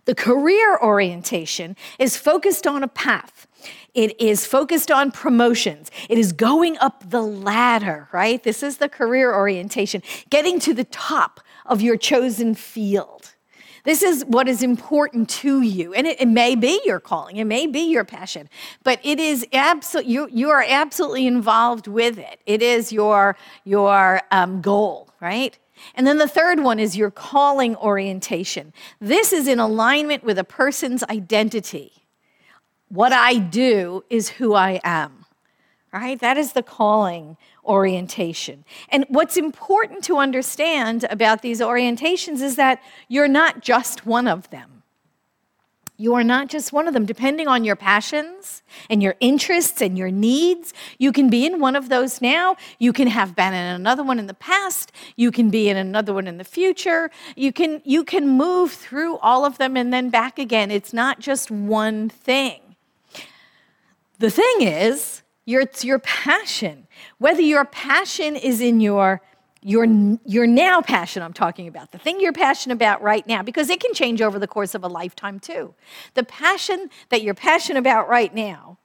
The 0.05 0.15
career 0.15 0.79
orientation 0.81 1.77
is 1.99 2.17
focused 2.17 2.67
on 2.67 2.83
a 2.83 2.89
path. 2.89 3.47
It 3.95 4.19
is 4.21 4.47
focused 4.47 4.91
on 4.91 5.11
promotions. 5.11 5.91
It 6.09 6.19
is 6.19 6.33
going 6.33 6.79
up 6.79 7.11
the 7.11 7.21
ladder, 7.21 8.09
right? 8.13 8.43
This 8.43 8.63
is 8.63 8.79
the 8.79 8.89
career 8.89 9.35
orientation, 9.35 10.03
getting 10.31 10.61
to 10.61 10.73
the 10.73 10.85
top 10.85 11.41
of 11.67 11.83
your 11.83 11.97
chosen 11.97 12.55
field. 12.55 13.35
This 13.85 14.03
is 14.03 14.25
what 14.25 14.49
is 14.49 14.63
important 14.63 15.29
to 15.31 15.63
you. 15.63 15.95
And 15.95 16.07
it, 16.07 16.21
it 16.21 16.29
may 16.29 16.55
be 16.55 16.81
your 16.85 17.01
calling, 17.01 17.37
it 17.37 17.45
may 17.45 17.67
be 17.67 17.81
your 17.81 18.05
passion, 18.05 18.49
but 18.83 19.01
it 19.03 19.19
is 19.19 19.47
absolutely, 19.53 20.13
you, 20.13 20.29
you 20.33 20.51
are 20.51 20.65
absolutely 20.67 21.27
involved 21.27 21.87
with 21.87 22.19
it. 22.19 22.41
It 22.47 22.63
is 22.63 22.93
your, 22.93 23.37
your 23.65 24.23
um, 24.31 24.61
goal, 24.61 25.11
right? 25.21 25.59
And 25.95 26.07
then 26.07 26.19
the 26.19 26.29
third 26.29 26.61
one 26.61 26.79
is 26.79 26.97
your 26.97 27.11
calling 27.11 27.77
orientation. 27.77 28.73
This 29.01 29.33
is 29.33 29.47
in 29.47 29.59
alignment 29.61 30.25
with 30.25 30.39
a 30.39 30.45
person's 30.45 31.03
identity. 31.05 31.93
What 32.89 33.13
I 33.13 33.39
do 33.39 34.05
is 34.09 34.29
who 34.29 34.55
I 34.55 34.81
am, 34.83 35.18
right? 35.93 36.19
That 36.21 36.37
is 36.37 36.53
the 36.53 36.63
calling 36.63 37.37
orientation. 37.65 38.65
And 38.89 39.05
what's 39.09 39.37
important 39.37 40.05
to 40.05 40.19
understand 40.19 41.05
about 41.11 41.43
these 41.43 41.61
orientations 41.61 42.43
is 42.43 42.57
that 42.57 42.83
you're 43.09 43.29
not 43.29 43.61
just 43.61 44.07
one 44.07 44.29
of 44.29 44.51
them. 44.51 44.79
You 46.01 46.15
are 46.15 46.23
not 46.23 46.49
just 46.49 46.73
one 46.73 46.87
of 46.87 46.95
them. 46.95 47.07
Depending 47.07 47.49
on 47.49 47.65
your 47.65 47.75
passions 47.75 48.63
and 48.89 49.03
your 49.03 49.17
interests 49.19 49.83
and 49.83 49.99
your 49.99 50.13
needs, 50.13 50.73
you 50.99 51.11
can 51.11 51.29
be 51.29 51.45
in 51.45 51.59
one 51.59 51.75
of 51.75 51.89
those 51.89 52.23
now. 52.23 52.57
You 52.79 52.93
can 52.93 53.09
have 53.09 53.35
been 53.35 53.53
in 53.53 53.75
another 53.75 54.05
one 54.05 54.21
in 54.21 54.29
the 54.29 54.35
past. 54.35 54.93
You 55.17 55.33
can 55.33 55.51
be 55.51 55.69
in 55.69 55.77
another 55.77 56.15
one 56.15 56.29
in 56.29 56.39
the 56.39 56.45
future. 56.45 57.11
You 57.35 57.53
can, 57.53 57.83
you 57.85 58.05
can 58.05 58.29
move 58.29 58.71
through 58.71 59.19
all 59.19 59.45
of 59.45 59.59
them 59.59 59.77
and 59.77 59.93
then 59.93 60.09
back 60.09 60.39
again. 60.39 60.71
It's 60.71 60.93
not 60.93 61.19
just 61.19 61.51
one 61.51 62.09
thing. 62.09 62.61
The 64.21 64.31
thing 64.31 64.61
is, 64.61 65.23
your, 65.49 65.63
it's 65.63 65.83
your 65.83 65.99
passion. 66.01 66.87
Whether 67.17 67.41
your 67.41 67.65
passion 67.65 68.37
is 68.37 68.61
in 68.61 68.81
your 68.81 69.23
your, 69.61 69.87
your 70.25 70.47
now 70.47 70.81
passion 70.81 71.21
I'm 71.21 71.33
talking 71.33 71.67
about, 71.67 71.91
the 71.91 71.99
thing 71.99 72.21
you're 72.21 72.33
passionate 72.33 72.77
about 72.77 73.03
right 73.03 73.27
now, 73.27 73.43
because 73.43 73.69
it 73.71 73.81
can 73.81 73.93
change 73.93 74.23
over 74.23 74.39
the 74.39 74.47
course 74.47 74.73
of 74.77 74.85
a 74.85 74.89
lifetime 74.89 75.41
too. 75.41 75.75
The 76.15 76.23
passion 76.23 76.91
that 77.09 77.23
you're 77.23 77.35
passionate 77.35 77.81
about 77.81 78.09
right 78.09 78.33
now, 78.33 78.79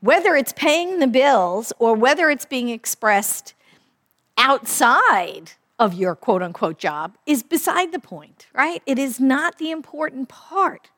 whether 0.00 0.34
it's 0.34 0.52
paying 0.52 0.98
the 0.98 1.06
bills 1.06 1.72
or 1.78 1.94
whether 1.94 2.30
it's 2.30 2.46
being 2.46 2.68
expressed 2.68 3.54
outside 4.36 5.52
of 5.78 5.94
your 5.94 6.16
quote 6.16 6.42
unquote 6.42 6.78
job, 6.78 7.16
is 7.24 7.44
beside 7.44 7.92
the 7.92 8.00
point, 8.00 8.48
right? 8.52 8.82
It 8.86 8.98
is 8.98 9.20
not 9.20 9.58
the 9.58 9.70
important 9.70 10.28
part. 10.28 10.90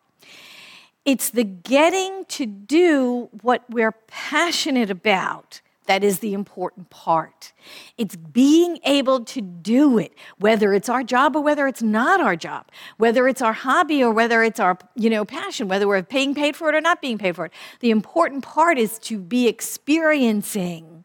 It's 1.10 1.30
the 1.30 1.42
getting 1.42 2.24
to 2.26 2.46
do 2.46 3.30
what 3.42 3.64
we're 3.68 3.90
passionate 4.06 4.90
about 4.90 5.60
that 5.86 6.04
is 6.04 6.20
the 6.20 6.34
important 6.34 6.88
part. 6.88 7.52
It's 7.98 8.14
being 8.14 8.78
able 8.84 9.24
to 9.24 9.40
do 9.40 9.98
it, 9.98 10.12
whether 10.38 10.72
it's 10.72 10.88
our 10.88 11.02
job 11.02 11.34
or 11.34 11.42
whether 11.42 11.66
it's 11.66 11.82
not 11.82 12.20
our 12.20 12.36
job, 12.36 12.66
whether 12.98 13.26
it's 13.26 13.42
our 13.42 13.52
hobby 13.52 14.04
or 14.04 14.12
whether 14.12 14.44
it's 14.44 14.60
our 14.60 14.78
you 14.94 15.10
know, 15.10 15.24
passion, 15.24 15.66
whether 15.66 15.88
we're 15.88 16.02
being 16.02 16.32
paid 16.32 16.54
for 16.54 16.68
it 16.68 16.76
or 16.76 16.80
not 16.80 17.02
being 17.02 17.18
paid 17.18 17.34
for 17.34 17.46
it. 17.46 17.52
The 17.80 17.90
important 17.90 18.44
part 18.44 18.78
is 18.78 18.96
to 19.00 19.18
be 19.18 19.48
experiencing 19.48 21.04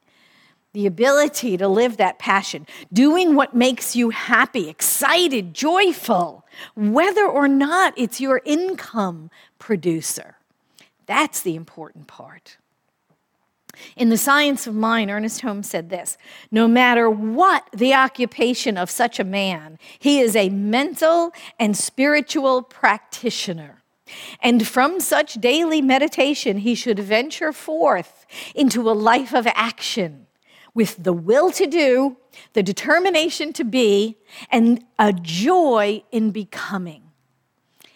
the 0.74 0.86
ability 0.86 1.58
to 1.58 1.68
live 1.68 1.98
that 1.98 2.20
passion, 2.20 2.68
doing 2.94 3.34
what 3.34 3.56
makes 3.56 3.96
you 3.96 4.12
happy, 4.12 4.70
excited, 4.70 5.56
joyful, 5.56 6.45
whether 6.76 7.26
or 7.26 7.48
not 7.48 7.94
it's 7.98 8.22
your 8.22 8.42
income 8.46 9.30
producer. 9.60 10.38
That's 11.06 11.42
the 11.42 11.56
important 11.56 12.08
part. 12.08 12.58
In 13.96 14.10
The 14.10 14.18
Science 14.18 14.68
of 14.68 14.76
Mind, 14.76 15.12
Ernest 15.12 15.42
Holmes 15.42 15.70
said 15.70 15.90
this 15.90 16.18
No 16.52 16.68
matter 16.68 17.10
what 17.10 17.68
the 17.74 17.94
occupation 17.94 18.78
of 18.78 18.90
such 18.90 19.20
a 19.20 19.24
man, 19.24 19.78
he 20.00 20.20
is 20.20 20.36
a 20.36 20.50
mental 20.50 21.32
and 21.60 21.76
spiritual 21.76 22.64
practitioner. 22.64 23.84
And 24.42 24.68
from 24.68 25.00
such 25.00 25.36
daily 25.36 25.82
meditation, 25.82 26.60
he 26.60 26.76
should 26.76 27.00
venture 27.00 27.52
forth 27.52 28.26
into 28.54 28.90
a 28.90 28.94
life 28.94 29.34
of 29.34 29.48
action 29.48 30.25
with 30.76 31.04
the 31.04 31.14
will 31.14 31.52
to 31.54 31.66
do, 31.66 32.18
the 32.54 32.62
determination 32.62 33.52
to 33.54 33.64
be, 33.64 34.18
and 34.52 34.84
a 35.00 35.12
joy 35.12 36.04
in 36.12 36.30
becoming. 36.30 37.02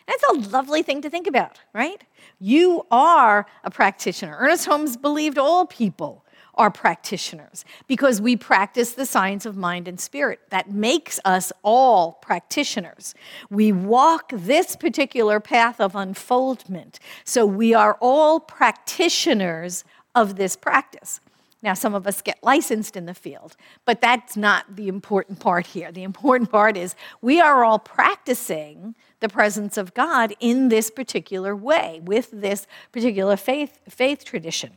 That's 0.07 0.24
a 0.24 0.50
lovely 0.50 0.81
thing 0.81 1.03
to 1.03 1.09
think 1.09 1.27
about, 1.27 1.59
right? 1.71 2.01
You 2.39 2.88
are 2.89 3.45
a 3.63 3.69
practitioner. 3.69 4.36
Ernest 4.39 4.65
Holmes 4.65 4.98
believed 4.98 5.38
all 5.38 5.67
people 5.67 6.25
are 6.55 6.71
practitioners 6.71 7.63
because 7.88 8.19
we 8.19 8.36
practice 8.36 8.93
the 8.93 9.05
science 9.05 9.45
of 9.45 9.55
mind 9.55 9.88
and 9.88 10.00
spirit. 10.00 10.39
That 10.50 10.71
makes 10.71 11.19
us 11.24 11.53
all 11.63 12.13
practitioners. 12.21 13.13
We 13.50 13.71
walk 13.71 14.31
this 14.33 14.75
particular 14.75 15.39
path 15.39 15.79
of 15.79 15.95
unfoldment. 15.95 17.00
So 17.24 17.45
we 17.45 17.74
are 17.74 17.98
all 18.01 18.39
practitioners 18.39 19.83
of 20.15 20.36
this 20.36 20.55
practice. 20.55 21.21
Now, 21.61 21.73
some 21.73 21.93
of 21.93 22.07
us 22.07 22.21
get 22.21 22.39
licensed 22.41 22.95
in 22.95 23.05
the 23.05 23.13
field, 23.13 23.57
but 23.83 23.99
that's 23.99 24.37
not 24.37 24.77
the 24.77 24.87
important 24.87 25.39
part 25.39 25.67
here. 25.67 25.91
The 25.91 26.03
important 26.03 26.49
part 26.49 26.77
is 26.77 26.95
we 27.21 27.41
are 27.41 27.65
all 27.65 27.79
practicing 27.79 28.95
the 29.19 29.27
presence 29.27 29.75
of 29.77 29.93
God 29.93 30.33
in 30.39 30.69
this 30.69 30.89
particular 30.89 31.53
way, 31.53 31.99
with 32.03 32.29
this 32.31 32.65
particular 32.93 33.35
faith, 33.35 33.79
faith 33.89 34.23
tradition. 34.23 34.71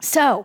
So, 0.00 0.44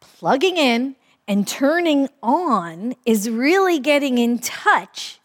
plugging 0.00 0.56
in 0.56 0.96
and 1.28 1.46
turning 1.46 2.08
on 2.20 2.94
is 3.06 3.30
really 3.30 3.78
getting 3.78 4.18
in 4.18 4.40
touch 4.40 5.19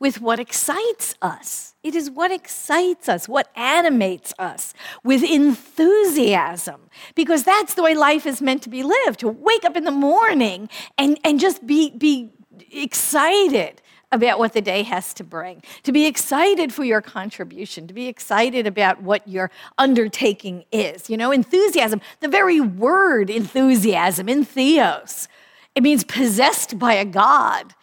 with 0.00 0.20
what 0.20 0.40
excites 0.40 1.14
us. 1.22 1.74
It 1.82 1.94
is 1.94 2.10
what 2.10 2.32
excites 2.32 3.08
us, 3.08 3.28
what 3.28 3.50
animates 3.54 4.34
us 4.38 4.74
with 5.04 5.22
enthusiasm, 5.22 6.80
because 7.14 7.44
that's 7.44 7.74
the 7.74 7.82
way 7.82 7.94
life 7.94 8.26
is 8.26 8.42
meant 8.42 8.62
to 8.62 8.70
be 8.70 8.82
lived 8.82 9.20
to 9.20 9.28
wake 9.28 9.64
up 9.64 9.76
in 9.76 9.84
the 9.84 9.90
morning 9.90 10.68
and, 10.98 11.20
and 11.22 11.38
just 11.38 11.66
be, 11.66 11.90
be 11.90 12.32
excited 12.72 13.80
about 14.12 14.38
what 14.38 14.52
the 14.54 14.60
day 14.60 14.82
has 14.82 15.14
to 15.14 15.22
bring, 15.22 15.62
to 15.84 15.92
be 15.92 16.06
excited 16.06 16.72
for 16.72 16.84
your 16.84 17.00
contribution, 17.00 17.86
to 17.86 17.94
be 17.94 18.08
excited 18.08 18.66
about 18.66 19.02
what 19.02 19.26
your 19.28 19.50
undertaking 19.78 20.64
is. 20.72 21.08
You 21.08 21.16
know, 21.16 21.30
enthusiasm, 21.30 22.00
the 22.18 22.28
very 22.28 22.60
word 22.60 23.30
enthusiasm 23.30 24.28
in 24.28 24.44
Theos, 24.44 25.28
it 25.74 25.82
means 25.82 26.02
possessed 26.02 26.78
by 26.78 26.94
a 26.94 27.04
God, 27.04 27.74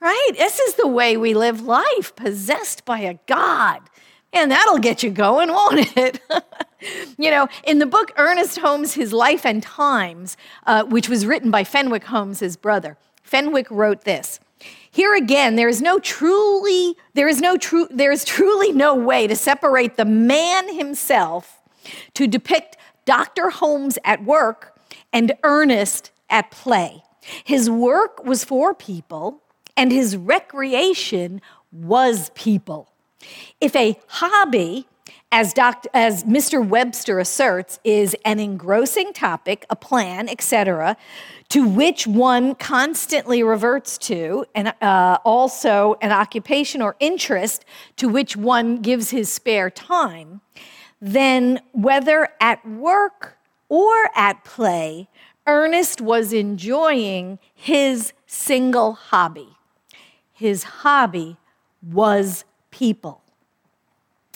right? 0.00 0.30
This 0.36 0.58
is 0.58 0.74
the 0.74 0.86
way 0.86 1.16
we 1.16 1.34
live 1.34 1.60
life, 1.62 2.14
possessed 2.16 2.84
by 2.84 3.00
a 3.00 3.18
God. 3.26 3.80
And 4.32 4.50
that'll 4.50 4.78
get 4.78 5.02
you 5.02 5.10
going, 5.10 5.48
won't 5.48 5.96
it? 5.96 6.20
you 7.18 7.30
know, 7.30 7.48
in 7.64 7.78
the 7.78 7.86
book 7.86 8.12
Ernest 8.16 8.58
Holmes, 8.58 8.94
His 8.94 9.12
Life 9.12 9.46
and 9.46 9.62
Times, 9.62 10.36
uh, 10.66 10.84
which 10.84 11.08
was 11.08 11.26
written 11.26 11.50
by 11.50 11.64
Fenwick 11.64 12.04
Holmes, 12.04 12.40
his 12.40 12.56
brother, 12.56 12.98
Fenwick 13.22 13.70
wrote 13.70 14.04
this 14.04 14.40
here 14.90 15.14
again, 15.14 15.56
there 15.56 15.68
is 15.68 15.80
no 15.80 15.98
truly, 15.98 16.96
there 17.14 17.28
is 17.28 17.40
no 17.40 17.56
true, 17.56 17.86
there 17.90 18.10
is 18.10 18.24
truly 18.24 18.72
no 18.72 18.94
way 18.94 19.26
to 19.26 19.36
separate 19.36 19.96
the 19.96 20.04
man 20.04 20.74
himself 20.74 21.60
to 22.14 22.26
depict 22.26 22.76
Dr. 23.04 23.50
Holmes 23.50 23.98
at 24.04 24.24
work 24.24 24.78
and 25.12 25.32
Ernest 25.42 26.10
at 26.28 26.50
play. 26.50 27.02
His 27.44 27.70
work 27.70 28.24
was 28.24 28.44
for 28.44 28.74
people, 28.74 29.42
and 29.78 29.92
his 29.92 30.16
recreation 30.16 31.40
was 31.70 32.30
people. 32.34 32.90
If 33.60 33.76
a 33.76 33.98
hobby, 34.08 34.88
as, 35.30 35.54
Dr., 35.54 35.88
as 35.94 36.24
Mr. 36.24 36.66
Webster 36.66 37.20
asserts, 37.20 37.78
is 37.84 38.16
an 38.24 38.40
engrossing 38.40 39.12
topic, 39.12 39.64
a 39.70 39.76
plan, 39.76 40.28
etc., 40.28 40.96
to 41.50 41.66
which 41.66 42.08
one 42.08 42.56
constantly 42.56 43.44
reverts 43.44 43.96
to, 43.98 44.44
and 44.52 44.74
uh, 44.82 45.18
also 45.24 45.96
an 46.02 46.10
occupation 46.10 46.82
or 46.82 46.96
interest 46.98 47.64
to 47.96 48.08
which 48.08 48.36
one 48.36 48.82
gives 48.82 49.10
his 49.10 49.32
spare 49.32 49.70
time, 49.70 50.40
then 51.00 51.60
whether 51.70 52.28
at 52.40 52.66
work 52.68 53.38
or 53.68 54.10
at 54.16 54.44
play, 54.44 55.08
Ernest 55.46 56.00
was 56.00 56.32
enjoying 56.32 57.38
his 57.54 58.12
single 58.26 58.94
hobby. 58.94 59.57
His 60.38 60.62
hobby 60.62 61.36
was 61.82 62.44
people. 62.70 63.22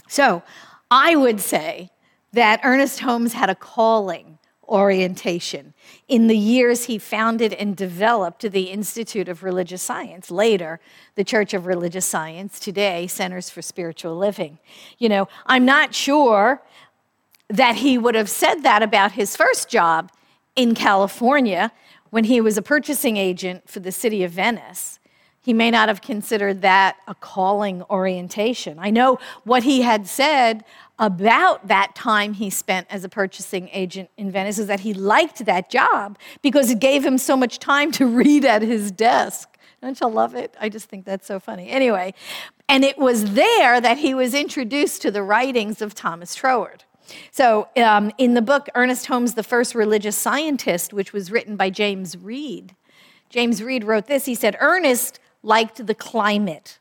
So 0.09 0.43
I 0.91 1.15
would 1.15 1.41
say 1.41 1.91
that 2.33 2.61
Ernest 2.65 3.01
Holmes 3.01 3.35
had 3.35 3.49
a 3.49 3.55
calling 3.55 4.39
orientation. 4.69 5.75
In 6.09 6.27
the 6.27 6.37
years 6.37 6.87
he 6.87 6.99
founded 6.99 7.53
and 7.53 7.77
developed 7.77 8.51
the 8.51 8.65
Institute 8.65 9.29
of 9.29 9.45
Religious 9.45 9.81
Science, 9.81 10.29
later, 10.29 10.81
the 11.15 11.23
Church 11.23 11.55
of 11.55 11.67
Religious 11.67 12.07
Science, 12.07 12.59
today, 12.59 13.07
Centers 13.07 13.49
for 13.49 13.63
Spiritual 13.63 14.17
Living. 14.17 14.59
You 14.99 15.09
know, 15.09 15.29
I'm 15.47 15.65
not 15.65 15.95
sure 15.95 16.63
that 17.49 17.77
he 17.77 17.97
would 17.97 18.17
have 18.17 18.31
said 18.31 18.65
that 18.65 18.83
about 18.83 19.13
his 19.13 19.37
first 19.37 19.69
job 19.69 20.11
in 20.57 20.75
California 20.75 21.71
when 22.11 22.25
he 22.25 22.41
was 22.41 22.59
a 22.59 22.63
purchasing 22.63 23.17
agent 23.17 23.69
for 23.69 23.79
the 23.79 23.93
city 23.93 24.25
of 24.25 24.33
Venice. 24.33 24.99
He 25.43 25.53
may 25.53 25.73
not 25.73 25.89
have 25.89 26.01
considered 26.01 26.63
that 26.63 26.97
a 27.09 27.17
calling 27.17 27.83
orientation. 27.91 28.79
I 28.79 28.91
know 28.91 29.19
what 29.43 29.65
he 29.65 29.83
had 29.83 30.07
said 30.07 30.65
about 31.01 31.67
that 31.67 31.97
time 31.97 32.35
he 32.35 32.49
spent 32.49 32.87
as 32.89 33.03
a 33.03 33.09
purchasing 33.09 33.69
agent 33.73 34.09
in 34.17 34.31
Venice 34.31 34.61
is 34.61 34.69
that 34.69 34.81
he 34.81 34.95
liked 34.95 35.45
that 35.45 35.69
job 35.69 36.17
because 36.43 36.71
it 36.71 36.79
gave 36.79 37.05
him 37.05 37.19
so 37.19 37.37
much 37.37 37.59
time 37.59 37.91
to 37.93 38.07
read 38.23 38.45
at 38.45 38.63
his 38.63 38.93
desk. 38.93 39.49
Don't 39.83 40.01
you 40.01 40.07
love 40.07 40.37
it? 40.37 40.55
I 40.61 40.69
just 40.69 40.89
think 40.89 41.05
that's 41.05 41.27
so 41.27 41.41
funny. 41.41 41.69
Anyway, 41.71 42.15
and 42.69 42.85
it 42.85 42.97
was 42.97 43.35
there 43.35 43.81
that 43.81 43.99
he 43.99 44.15
was 44.15 44.35
introduced 44.35 45.03
to 45.03 45.11
the 45.11 45.25
writings 45.25 45.83
of 45.83 45.93
Thomas 45.93 46.37
Troward. 46.37 46.85
So, 47.33 47.69
um, 47.77 48.13
in 48.17 48.35
the 48.35 48.43
book 48.43 48.69
Ernest 48.77 49.07
Holmes, 49.07 49.35
the 49.35 49.43
First 49.43 49.75
Religious 49.75 50.17
Scientist, 50.17 50.93
which 50.93 51.13
was 51.13 51.33
written 51.33 51.57
by 51.57 51.69
James 51.69 52.17
Reid, 52.17 52.77
James 53.29 53.61
Reid 53.61 53.83
wrote 53.83 54.07
this. 54.07 54.27
He 54.27 54.37
said, 54.37 54.57
Ernest 54.61 55.19
liked 55.43 55.87
the 55.87 55.95
climate 55.95 56.79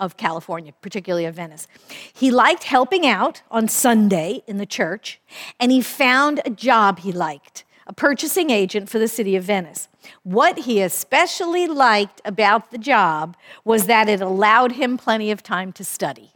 of 0.00 0.16
California, 0.16 0.72
particularly 0.80 1.24
of 1.26 1.34
Venice. 1.34 1.68
He 2.12 2.30
liked 2.30 2.64
helping 2.64 3.06
out 3.06 3.42
on 3.50 3.68
Sunday 3.68 4.42
in 4.46 4.58
the 4.58 4.66
church, 4.66 5.20
and 5.60 5.70
he 5.70 5.80
found 5.80 6.40
a 6.44 6.50
job 6.50 7.00
he 7.00 7.12
liked 7.12 7.64
a 7.86 7.92
purchasing 7.92 8.50
agent 8.50 8.88
for 8.88 8.98
the 8.98 9.08
city 9.08 9.36
of 9.36 9.44
Venice. 9.44 9.88
What 10.22 10.60
he 10.60 10.80
especially 10.80 11.66
liked 11.66 12.20
about 12.24 12.70
the 12.70 12.78
job 12.78 13.36
was 13.64 13.86
that 13.86 14.08
it 14.08 14.20
allowed 14.20 14.72
him 14.72 14.96
plenty 14.96 15.30
of 15.30 15.42
time 15.42 15.72
to 15.72 15.84
study. 15.84 16.32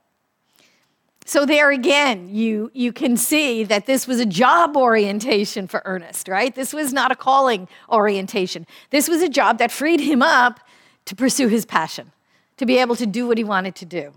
So, 1.24 1.44
there 1.44 1.72
again, 1.72 2.28
you, 2.32 2.70
you 2.72 2.92
can 2.92 3.16
see 3.16 3.64
that 3.64 3.86
this 3.86 4.06
was 4.06 4.20
a 4.20 4.26
job 4.26 4.76
orientation 4.76 5.66
for 5.66 5.82
Ernest, 5.84 6.28
right? 6.28 6.54
This 6.54 6.72
was 6.72 6.92
not 6.92 7.10
a 7.10 7.16
calling 7.16 7.66
orientation. 7.90 8.64
This 8.90 9.08
was 9.08 9.22
a 9.22 9.28
job 9.28 9.58
that 9.58 9.72
freed 9.72 9.98
him 9.98 10.22
up 10.22 10.60
to 11.06 11.16
pursue 11.16 11.48
his 11.48 11.64
passion 11.64 12.12
to 12.56 12.66
be 12.66 12.78
able 12.78 12.96
to 12.96 13.06
do 13.06 13.26
what 13.26 13.38
he 13.38 13.44
wanted 13.44 13.74
to 13.76 13.84
do. 13.84 14.12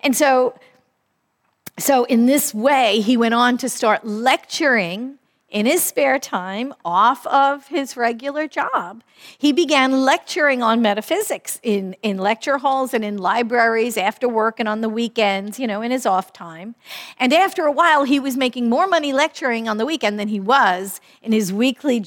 And 0.00 0.16
so, 0.16 0.58
so 1.78 2.04
in 2.04 2.26
this 2.26 2.54
way, 2.54 3.00
he 3.00 3.16
went 3.16 3.34
on 3.34 3.58
to 3.58 3.68
start 3.68 4.06
lecturing 4.06 5.18
in 5.50 5.64
his 5.64 5.82
spare 5.82 6.18
time 6.18 6.74
off 6.84 7.26
of 7.26 7.68
his 7.68 7.96
regular 7.96 8.46
job. 8.46 9.02
He 9.38 9.52
began 9.52 10.04
lecturing 10.04 10.62
on 10.62 10.82
metaphysics 10.82 11.58
in, 11.62 11.96
in 12.02 12.18
lecture 12.18 12.58
halls 12.58 12.92
and 12.92 13.02
in 13.02 13.16
libraries 13.16 13.96
after 13.96 14.28
work 14.28 14.60
and 14.60 14.68
on 14.68 14.82
the 14.82 14.90
weekends, 14.90 15.58
you 15.58 15.66
know, 15.66 15.80
in 15.80 15.90
his 15.90 16.04
off 16.04 16.34
time. 16.34 16.74
And 17.18 17.32
after 17.32 17.64
a 17.64 17.72
while, 17.72 18.04
he 18.04 18.20
was 18.20 18.36
making 18.36 18.68
more 18.68 18.86
money 18.86 19.14
lecturing 19.14 19.68
on 19.68 19.78
the 19.78 19.86
weekend 19.86 20.20
than 20.20 20.28
he 20.28 20.40
was 20.40 21.00
in 21.22 21.32
his 21.32 21.50
weekly 21.50 22.04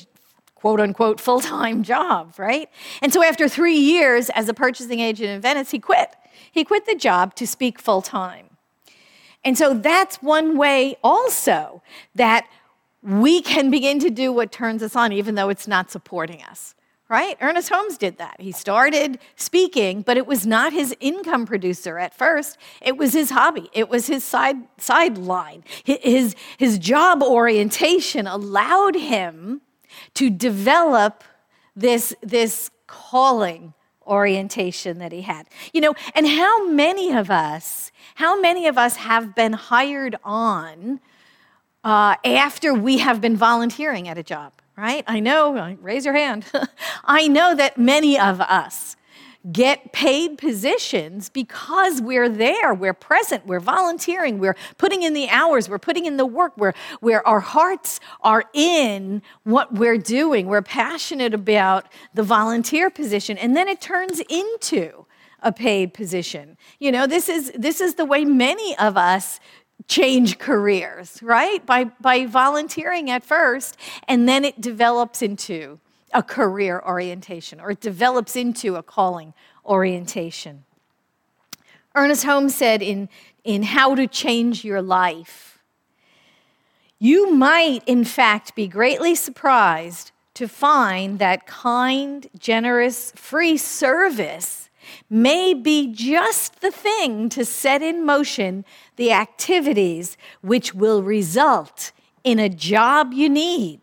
quote 0.61 0.79
unquote 0.79 1.19
full 1.19 1.41
time 1.41 1.83
job, 1.93 2.33
right? 2.37 2.69
And 3.01 3.11
so 3.11 3.23
after 3.23 3.49
three 3.49 3.77
years 3.77 4.29
as 4.29 4.47
a 4.47 4.53
purchasing 4.53 4.99
agent 4.99 5.29
in 5.29 5.41
Venice, 5.41 5.71
he 5.71 5.79
quit. 5.79 6.15
He 6.51 6.63
quit 6.63 6.85
the 6.85 6.95
job 6.95 7.35
to 7.35 7.47
speak 7.47 7.79
full 7.79 8.01
time. 8.01 8.45
And 9.43 9.57
so 9.57 9.73
that's 9.73 10.17
one 10.17 10.55
way 10.55 10.97
also 11.03 11.81
that 12.13 12.47
we 13.01 13.41
can 13.41 13.71
begin 13.71 13.99
to 13.99 14.11
do 14.11 14.31
what 14.31 14.51
turns 14.51 14.83
us 14.83 14.95
on, 14.95 15.11
even 15.11 15.33
though 15.33 15.49
it's 15.49 15.67
not 15.67 15.89
supporting 15.89 16.43
us 16.43 16.75
right? 17.11 17.35
Ernest 17.41 17.67
Holmes 17.67 17.97
did 17.97 18.19
that. 18.19 18.39
He 18.39 18.53
started 18.53 19.19
speaking, 19.35 20.01
but 20.01 20.15
it 20.15 20.25
was 20.25 20.47
not 20.47 20.71
his 20.71 20.95
income 21.01 21.45
producer 21.45 21.99
at 21.99 22.13
first. 22.13 22.57
It 22.81 22.95
was 22.95 23.11
his 23.11 23.31
hobby. 23.31 23.69
It 23.73 23.89
was 23.89 24.07
his 24.07 24.23
side 24.23 24.55
sideline. 24.77 25.65
His, 25.83 26.37
his 26.57 26.79
job 26.79 27.21
orientation 27.21 28.27
allowed 28.27 28.95
him 28.95 29.59
to 30.15 30.29
develop 30.29 31.23
this, 31.75 32.13
this 32.21 32.71
calling 32.87 33.73
orientation 34.05 34.99
that 34.99 35.11
he 35.11 35.21
had. 35.21 35.47
You 35.73 35.81
know, 35.81 35.95
and 36.15 36.27
how 36.27 36.67
many 36.67 37.11
of 37.11 37.29
us, 37.29 37.91
how 38.15 38.39
many 38.39 38.67
of 38.67 38.77
us 38.77 38.97
have 38.97 39.35
been 39.35 39.53
hired 39.53 40.15
on 40.23 40.99
uh, 41.83 42.15
after 42.25 42.73
we 42.73 42.99
have 42.99 43.21
been 43.21 43.37
volunteering 43.37 44.07
at 44.07 44.17
a 44.17 44.23
job? 44.23 44.53
right? 44.77 45.03
I 45.07 45.19
know, 45.19 45.77
raise 45.81 46.05
your 46.05 46.15
hand. 46.15 46.45
I 47.03 47.27
know 47.27 47.53
that 47.55 47.77
many 47.77 48.19
of 48.19 48.41
us 48.41 48.95
get 49.51 49.91
paid 49.91 50.37
positions 50.37 51.29
because 51.29 52.01
we're 52.01 52.29
there, 52.29 52.73
we're 52.73 52.93
present, 52.93 53.45
we're 53.47 53.59
volunteering, 53.59 54.39
we're 54.39 54.55
putting 54.77 55.01
in 55.01 55.13
the 55.13 55.27
hours, 55.29 55.67
we're 55.67 55.79
putting 55.79 56.05
in 56.05 56.17
the 56.17 56.25
work, 56.25 56.53
where, 56.57 56.73
where 56.99 57.27
our 57.27 57.39
hearts 57.39 57.99
are 58.21 58.43
in 58.53 59.21
what 59.43 59.73
we're 59.73 59.97
doing. 59.97 60.47
We're 60.47 60.61
passionate 60.61 61.33
about 61.33 61.87
the 62.13 62.23
volunteer 62.23 62.89
position, 62.89 63.37
and 63.37 63.55
then 63.55 63.67
it 63.67 63.81
turns 63.81 64.19
into 64.29 65.05
a 65.41 65.51
paid 65.51 65.93
position. 65.93 66.55
You 66.79 66.91
know, 66.91 67.07
this 67.07 67.27
is 67.27 67.51
this 67.55 67.81
is 67.81 67.95
the 67.95 68.05
way 68.05 68.25
many 68.25 68.77
of 68.77 68.95
us 68.95 69.39
change 69.87 70.37
careers, 70.37 71.21
right? 71.23 71.65
By, 71.65 71.85
by 71.85 72.25
volunteering 72.25 73.09
at 73.09 73.23
first, 73.23 73.77
and 74.07 74.27
then 74.29 74.45
it 74.45 74.61
develops 74.61 75.21
into 75.21 75.79
a 76.13 76.23
career 76.23 76.81
orientation 76.85 77.59
or 77.59 77.71
it 77.71 77.81
develops 77.81 78.35
into 78.35 78.75
a 78.75 78.83
calling 78.83 79.33
orientation. 79.65 80.63
Ernest 81.95 82.23
Holmes 82.23 82.55
said 82.55 82.81
in, 82.81 83.09
in 83.43 83.63
How 83.63 83.95
to 83.95 84.07
Change 84.07 84.63
Your 84.63 84.81
Life, 84.81 85.59
you 86.99 87.33
might, 87.33 87.83
in 87.87 88.05
fact, 88.05 88.55
be 88.55 88.67
greatly 88.67 89.15
surprised 89.15 90.11
to 90.35 90.47
find 90.47 91.19
that 91.19 91.47
kind, 91.47 92.27
generous, 92.37 93.11
free 93.15 93.57
service 93.57 94.69
may 95.09 95.53
be 95.53 95.91
just 95.91 96.61
the 96.61 96.71
thing 96.71 97.29
to 97.29 97.45
set 97.45 97.81
in 97.81 98.05
motion 98.05 98.65
the 98.95 99.11
activities 99.11 100.17
which 100.41 100.73
will 100.73 101.03
result 101.03 101.91
in 102.23 102.39
a 102.39 102.49
job 102.49 103.13
you 103.13 103.29
need, 103.29 103.81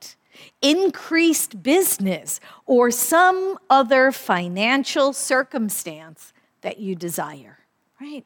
increased 0.60 1.62
business, 1.62 2.40
or 2.66 2.90
some 2.90 3.58
other 3.70 4.10
financial 4.10 5.12
circumstance 5.12 6.32
that 6.62 6.78
you 6.78 6.94
desire, 6.94 7.58
right? 8.00 8.24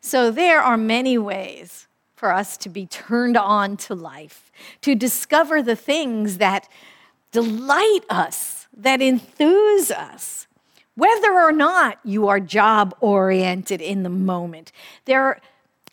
So 0.00 0.30
there 0.30 0.60
are 0.60 0.76
many 0.76 1.16
ways 1.16 1.88
for 2.14 2.32
us 2.32 2.56
to 2.58 2.68
be 2.68 2.86
turned 2.86 3.36
on 3.36 3.76
to 3.78 3.94
life, 3.94 4.52
to 4.82 4.94
discover 4.94 5.62
the 5.62 5.76
things 5.76 6.38
that 6.38 6.68
delight 7.32 8.00
us, 8.08 8.68
that 8.76 9.00
enthuse 9.00 9.90
us, 9.90 10.46
whether 10.94 11.32
or 11.32 11.52
not 11.52 11.98
you 12.04 12.28
are 12.28 12.38
job 12.38 12.94
oriented 13.00 13.80
in 13.80 14.02
the 14.02 14.10
moment. 14.10 14.70
There, 15.06 15.40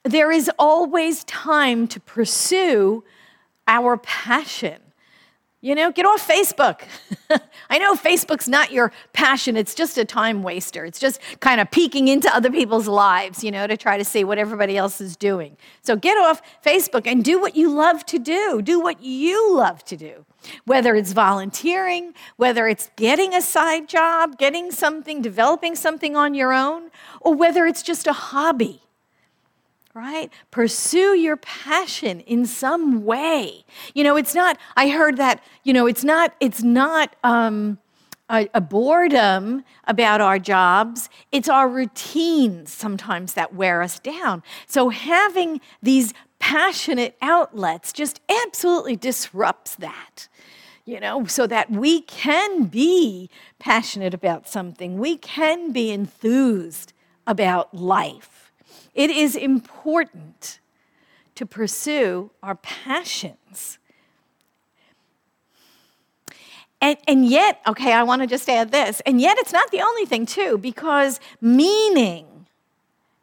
there 0.04 0.32
is 0.32 0.52
always 0.60 1.24
time 1.24 1.88
to 1.88 2.00
pursue 2.00 3.04
our 3.68 3.98
passion. 3.98 4.80
You 5.64 5.76
know, 5.76 5.92
get 5.92 6.08
off 6.08 6.28
Facebook. 6.28 6.82
I 7.70 7.78
know 7.78 7.94
Facebook's 7.94 8.48
not 8.48 8.72
your 8.72 8.92
passion, 9.14 9.56
it's 9.56 9.76
just 9.76 9.96
a 10.00 10.04
time 10.04 10.42
waster. 10.42 10.86
It's 10.86 11.00
just 11.00 11.22
kind 11.40 11.62
of 11.62 11.70
peeking 11.70 12.08
into 12.08 12.34
other 12.36 12.50
people's 12.50 12.88
lives, 12.88 13.44
you 13.44 13.52
know, 13.52 13.68
to 13.68 13.78
try 13.78 14.00
to 14.00 14.04
see 14.04 14.24
what 14.24 14.40
everybody 14.40 14.76
else 14.76 15.00
is 15.00 15.16
doing. 15.16 15.56
So 15.84 15.96
get 15.96 16.18
off 16.18 16.42
Facebook 16.66 17.06
and 17.06 17.24
do 17.24 17.40
what 17.40 17.56
you 17.56 17.72
love 17.72 18.04
to 18.08 18.18
do. 18.18 18.64
Do 18.64 18.80
what 18.80 19.04
you 19.04 19.56
love 19.56 19.86
to 19.86 19.96
do. 19.96 20.26
Whether 20.66 20.96
it's 20.96 21.14
volunteering, 21.14 22.16
whether 22.38 22.68
it's 22.68 22.90
getting 22.96 23.36
a 23.36 23.42
side 23.42 23.88
job, 23.88 24.40
getting 24.40 24.72
something, 24.72 25.22
developing 25.22 25.76
something 25.76 26.16
on 26.16 26.34
your 26.34 26.54
own, 26.54 26.90
or 27.20 27.36
whether 27.36 27.68
it's 27.68 27.84
just 27.84 28.08
a 28.08 28.14
hobby 28.14 28.82
right? 29.94 30.32
Pursue 30.52 31.16
your 31.16 31.38
passion 31.38 32.22
in 32.22 32.46
some 32.46 33.04
way. 33.04 33.66
You 33.94 34.04
know, 34.04 34.16
it's 34.16 34.34
not, 34.34 34.58
I 34.76 34.90
heard 34.90 35.18
that, 35.18 35.44
you 35.64 35.74
know, 35.74 35.86
it's 35.86 36.04
not, 36.04 36.34
it's 36.40 36.64
not, 36.64 37.16
um, 37.24 37.78
a, 38.30 38.48
a, 38.54 38.62
boredom 38.62 39.64
about 39.86 40.22
our 40.22 40.40
jobs. 40.40 41.10
It's 41.34 41.50
our 41.50 41.68
routines 41.68 42.72
sometimes 42.72 43.34
that 43.34 43.54
wear 43.54 43.82
us 43.82 44.00
down. 44.00 44.42
So 44.68 44.88
having 44.88 45.60
these 45.84 46.14
passionate 46.40 47.18
outlets 47.22 47.92
just 47.92 48.22
absolutely 48.46 48.96
disrupts 48.96 49.76
that. 49.76 50.30
You 50.86 51.00
know, 51.00 51.26
so 51.26 51.46
that 51.46 51.70
we 51.70 52.02
can 52.02 52.66
be 52.66 53.30
passionate 53.60 54.14
about 54.14 54.50
something, 54.50 54.98
we 54.98 55.16
can 55.18 55.72
be 55.72 55.92
enthused 55.92 56.94
about 57.28 57.74
life. 57.74 58.41
It 58.94 59.10
is 59.10 59.36
important 59.36 60.60
to 61.36 61.46
pursue 61.46 62.32
our 62.44 62.56
passions. 62.56 63.78
And, 66.82 66.98
and 67.08 67.26
yet, 67.26 67.62
okay, 67.68 67.94
I 67.94 68.04
want 68.04 68.22
to 68.22 68.28
just 68.28 68.50
add 68.50 68.72
this, 68.72 69.02
and 69.06 69.22
yet 69.22 69.38
it's 69.38 69.54
not 69.54 69.70
the 69.72 69.82
only 69.82 70.06
thing, 70.06 70.26
too, 70.26 70.58
because 70.58 71.20
meaning 71.40 72.26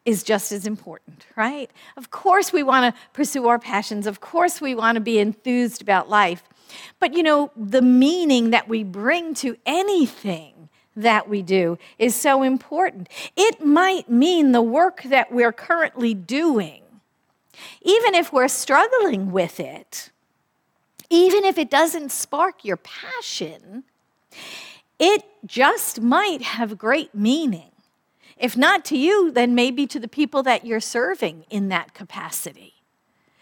is 0.05 0.23
just 0.23 0.53
as 0.53 0.67
important, 0.67 1.27
right? 1.37 1.71
Of 1.97 2.11
course, 2.11 2.53
we 2.53 2.63
want 2.63 2.95
to 2.95 3.01
pursue 3.13 3.47
our 3.49 3.59
passions. 3.59 4.07
Of 4.07 4.21
course, 4.21 4.61
we 4.61 4.75
want 4.75 4.95
to 4.97 5.01
be 5.01 5.19
enthused 5.19 5.83
about 5.83 6.09
life. 6.09 6.43
But 6.99 7.15
you 7.15 7.23
know, 7.23 7.51
the 7.57 7.83
meaning 7.83 8.51
that 8.51 8.69
we 8.69 8.85
bring 8.85 9.35
to 9.35 9.57
anything 9.67 10.69
that 11.03 11.29
we 11.29 11.43
do 11.43 11.79
is 11.99 12.15
so 12.15 12.43
important. 12.43 13.09
It 13.37 13.65
might 13.65 14.11
mean 14.11 14.53
the 14.53 14.63
work 14.63 15.03
that 15.05 15.33
we're 15.33 15.53
currently 15.53 16.15
doing, 16.15 16.83
even 17.83 18.15
if 18.15 18.33
we're 18.33 18.49
struggling 18.49 19.31
with 19.33 19.61
it, 19.61 20.11
even 21.11 21.45
if 21.45 21.59
it 21.59 21.71
doesn't 21.71 22.13
spark 22.13 22.65
your 22.65 22.77
passion, 22.77 23.85
it 24.99 25.25
just 25.47 26.01
might 26.01 26.43
have 26.43 26.77
great 26.77 27.15
meaning. 27.15 27.71
If 28.37 28.57
not 28.57 28.85
to 28.87 28.99
you, 28.99 29.31
then 29.31 29.55
maybe 29.55 29.87
to 29.87 29.99
the 29.99 30.09
people 30.09 30.43
that 30.45 30.65
you're 30.65 30.81
serving 30.81 31.45
in 31.51 31.69
that 31.69 31.95
capacity. 31.95 32.75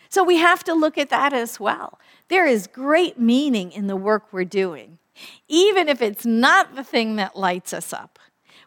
So 0.08 0.22
we 0.22 0.36
have 0.36 0.64
to 0.64 0.74
look 0.74 0.96
at 0.96 1.10
that 1.10 1.32
as 1.32 1.60
well. 1.60 1.98
There 2.28 2.46
is 2.46 2.66
great 2.66 3.18
meaning 3.18 3.72
in 3.72 3.86
the 3.86 3.96
work 3.96 4.32
we're 4.32 4.44
doing 4.44 4.98
even 5.48 5.88
if 5.88 6.02
it's 6.02 6.26
not 6.26 6.74
the 6.74 6.85
thing 6.85 7.16
that 7.16 7.37
lights 7.37 7.72
us 7.72 7.92
up. 7.92 8.18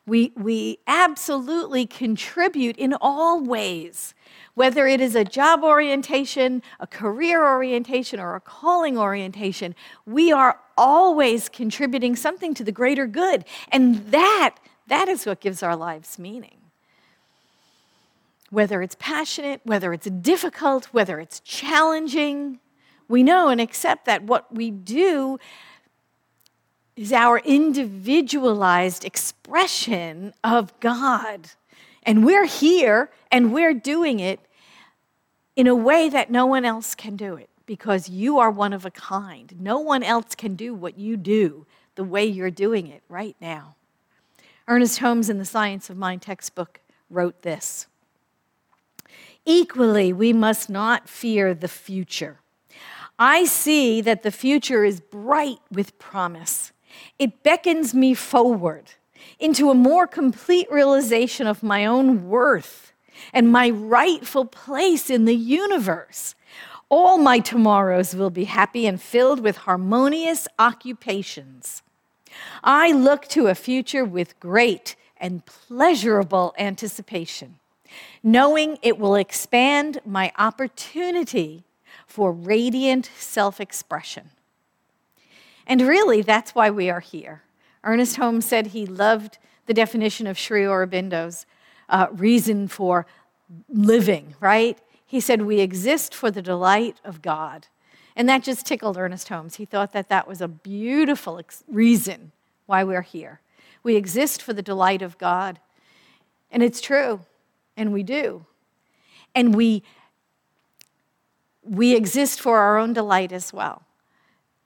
We, 0.06 0.32
we 0.36 0.80
absolutely 0.88 1.86
contribute 1.86 2.78
in 2.78 2.96
all 3.00 3.44
ways, 3.44 4.16
whether 4.56 4.88
it 4.88 5.02
is 5.02 5.16
a 5.16 5.24
job 5.24 5.64
orientation, 5.64 6.64
a 6.80 6.88
career 6.88 7.46
orientation, 7.46 8.20
or 8.20 8.36
a 8.36 8.42
calling 8.42 8.98
orientation. 8.98 9.76
We 10.08 10.32
are 10.32 10.60
always 10.78 11.48
contributing 11.48 12.16
something 12.16 12.56
to 12.56 12.64
the 12.64 12.72
greater 12.72 13.06
good. 13.06 13.46
And 13.72 14.08
that, 14.08 14.56
that 14.88 15.08
is 15.08 15.28
what 15.28 15.42
gives 15.42 15.62
our 15.62 15.76
lives 15.76 16.18
meaning. 16.18 16.58
Whether 18.50 18.82
it's 18.82 18.96
passionate, 18.98 19.62
whether 19.64 19.94
it's 19.94 20.10
difficult, 20.10 20.86
whether 20.86 21.20
it's 21.20 21.40
challenging, 21.42 22.60
we 23.08 23.22
know 23.22 23.50
and 23.50 23.62
accept 23.62 24.06
that 24.06 24.24
what 24.24 24.54
we 24.56 24.72
do 24.72 25.38
is 27.00 27.14
our 27.14 27.40
individualized 27.46 29.06
expression 29.06 30.34
of 30.44 30.78
God. 30.82 31.52
And 32.04 32.26
we're 32.26 32.46
here 32.46 33.10
and 33.32 33.54
we're 33.54 33.74
doing 33.74 34.20
it 34.20 34.42
in 35.56 35.66
a 35.66 35.74
way 35.74 36.10
that 36.10 36.30
no 36.30 36.46
one 36.46 36.66
else 36.66 36.96
can 36.96 37.16
do 37.16 37.36
it 37.36 37.50
because 37.66 38.10
you 38.10 38.38
are 38.38 38.52
one 38.52 38.74
of 38.74 38.86
a 38.86 38.92
kind. 38.92 39.56
No 39.62 39.80
one 39.80 40.04
else 40.04 40.36
can 40.36 40.56
do 40.56 40.74
what 40.74 41.00
you 41.00 41.16
do 41.16 41.66
the 41.96 42.04
way 42.04 42.26
you're 42.26 42.52
doing 42.52 42.88
it 42.88 43.02
right 43.08 43.38
now. 43.40 43.76
Ernest 44.68 45.00
Holmes 45.00 45.30
in 45.30 45.38
the 45.38 45.46
Science 45.46 45.90
of 45.90 45.96
Mind 45.96 46.22
textbook 46.22 46.82
wrote 47.10 47.44
this 47.44 47.88
Equally, 49.46 50.12
we 50.12 50.34
must 50.34 50.70
not 50.70 51.08
fear 51.08 51.54
the 51.54 51.70
future. 51.70 52.40
I 53.18 53.46
see 53.46 54.02
that 54.02 54.24
the 54.24 54.32
future 54.32 54.84
is 54.84 55.00
bright 55.00 55.60
with 55.72 55.98
promise. 55.98 56.74
It 57.18 57.44
beckons 57.44 57.94
me 57.94 58.14
forward 58.14 58.92
into 59.40 59.70
a 59.70 59.76
more 59.76 60.08
complete 60.08 60.72
realization 60.72 61.48
of 61.48 61.64
my 61.64 61.86
own 61.86 62.28
worth 62.28 62.94
and 63.34 63.52
my 63.52 63.70
rightful 63.70 64.46
place 64.46 65.10
in 65.10 65.26
the 65.26 65.36
universe. 65.36 66.36
All 66.90 67.18
my 67.18 67.40
tomorrows 67.40 68.16
will 68.16 68.30
be 68.30 68.46
happy 68.46 68.88
and 68.88 69.02
filled 69.02 69.42
with 69.42 69.58
harmonious 69.58 70.48
occupations. 70.58 71.84
I 72.64 72.92
look 72.92 73.28
to 73.30 73.48
a 73.48 73.56
future 73.56 74.06
with 74.06 74.40
great 74.40 74.96
and 75.18 75.46
pleasurable 75.46 76.54
anticipation, 76.58 77.60
knowing 78.24 78.78
it 78.82 78.98
will 78.98 79.16
expand 79.16 80.00
my 80.06 80.32
opportunity 80.38 81.64
for 82.08 82.32
radiant 82.32 83.10
self 83.18 83.60
expression. 83.60 84.32
And 85.70 85.82
really, 85.82 86.22
that's 86.22 86.54
why 86.54 86.70
we 86.70 86.90
are 86.90 87.00
here. 87.00 87.44
Ernest 87.84 88.18
Holmes 88.18 88.46
said 88.46 88.68
he 88.68 88.86
loved 88.86 89.38
the 89.68 89.74
definition 89.74 90.28
of 90.28 90.38
Sri 90.38 90.64
Aurobindo's 90.64 91.46
uh, 91.88 92.08
reason 92.12 92.68
for 92.68 93.06
living, 93.70 94.34
right? 94.40 94.78
He 95.06 95.20
said, 95.20 95.44
We 95.44 95.60
exist 95.60 96.14
for 96.14 96.32
the 96.32 96.42
delight 96.42 97.00
of 97.06 97.22
God. 97.22 97.68
And 98.16 98.28
that 98.28 98.44
just 98.44 98.66
tickled 98.66 98.98
Ernest 98.98 99.30
Holmes. 99.30 99.56
He 99.56 99.66
thought 99.66 99.94
that 99.94 100.10
that 100.10 100.28
was 100.28 100.42
a 100.42 100.48
beautiful 100.48 101.40
ex- 101.40 101.64
reason 101.68 102.32
why 102.66 102.84
we're 102.84 103.02
here. 103.02 103.40
We 103.82 103.96
exist 103.96 104.42
for 104.42 104.54
the 104.54 104.62
delight 104.62 105.02
of 105.02 105.18
God. 105.18 105.60
And 106.52 106.62
it's 106.64 106.82
true, 106.82 107.22
and 107.78 107.94
we 107.94 108.04
do. 108.04 108.46
And 109.34 109.56
we, 109.56 109.84
we 111.64 111.96
exist 111.96 112.42
for 112.42 112.58
our 112.58 112.78
own 112.78 112.94
delight 112.94 113.32
as 113.32 113.54
well, 113.54 113.84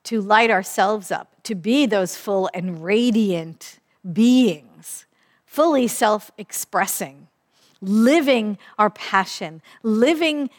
to 0.03 0.21
light 0.21 0.51
ourselves 0.51 1.11
up, 1.11 1.35
to 1.43 1.55
be 1.55 1.85
those 1.85 2.15
full 2.15 2.49
and 2.53 2.83
radiant 2.83 3.79
beings, 4.11 5.05
fully 5.45 5.87
self 5.87 6.31
expressing, 6.37 7.27
living 7.81 8.57
our 8.77 8.89
passion, 8.89 9.61
living 9.81 10.49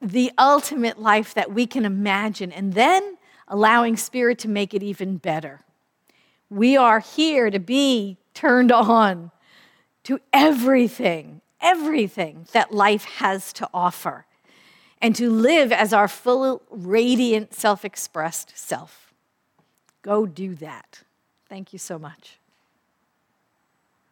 the 0.00 0.30
ultimate 0.38 1.00
life 1.00 1.32
that 1.34 1.52
we 1.52 1.66
can 1.66 1.84
imagine, 1.84 2.52
and 2.52 2.74
then 2.74 3.16
allowing 3.48 3.96
Spirit 3.96 4.38
to 4.40 4.48
make 4.48 4.74
it 4.74 4.82
even 4.82 5.16
better. 5.16 5.60
We 6.50 6.76
are 6.76 7.00
here 7.00 7.50
to 7.50 7.58
be 7.58 8.18
turned 8.34 8.70
on 8.70 9.30
to 10.04 10.20
everything, 10.32 11.40
everything 11.60 12.46
that 12.52 12.72
life 12.72 13.04
has 13.04 13.52
to 13.54 13.68
offer, 13.74 14.25
and 15.06 15.14
to 15.14 15.30
live 15.30 15.70
as 15.70 15.92
our 15.92 16.08
full, 16.08 16.62
radiant, 16.68 17.54
self 17.54 17.84
expressed 17.84 18.58
self. 18.58 19.14
Go 20.02 20.26
do 20.26 20.56
that. 20.56 21.04
Thank 21.48 21.72
you 21.72 21.78
so 21.78 21.96
much. 21.96 22.40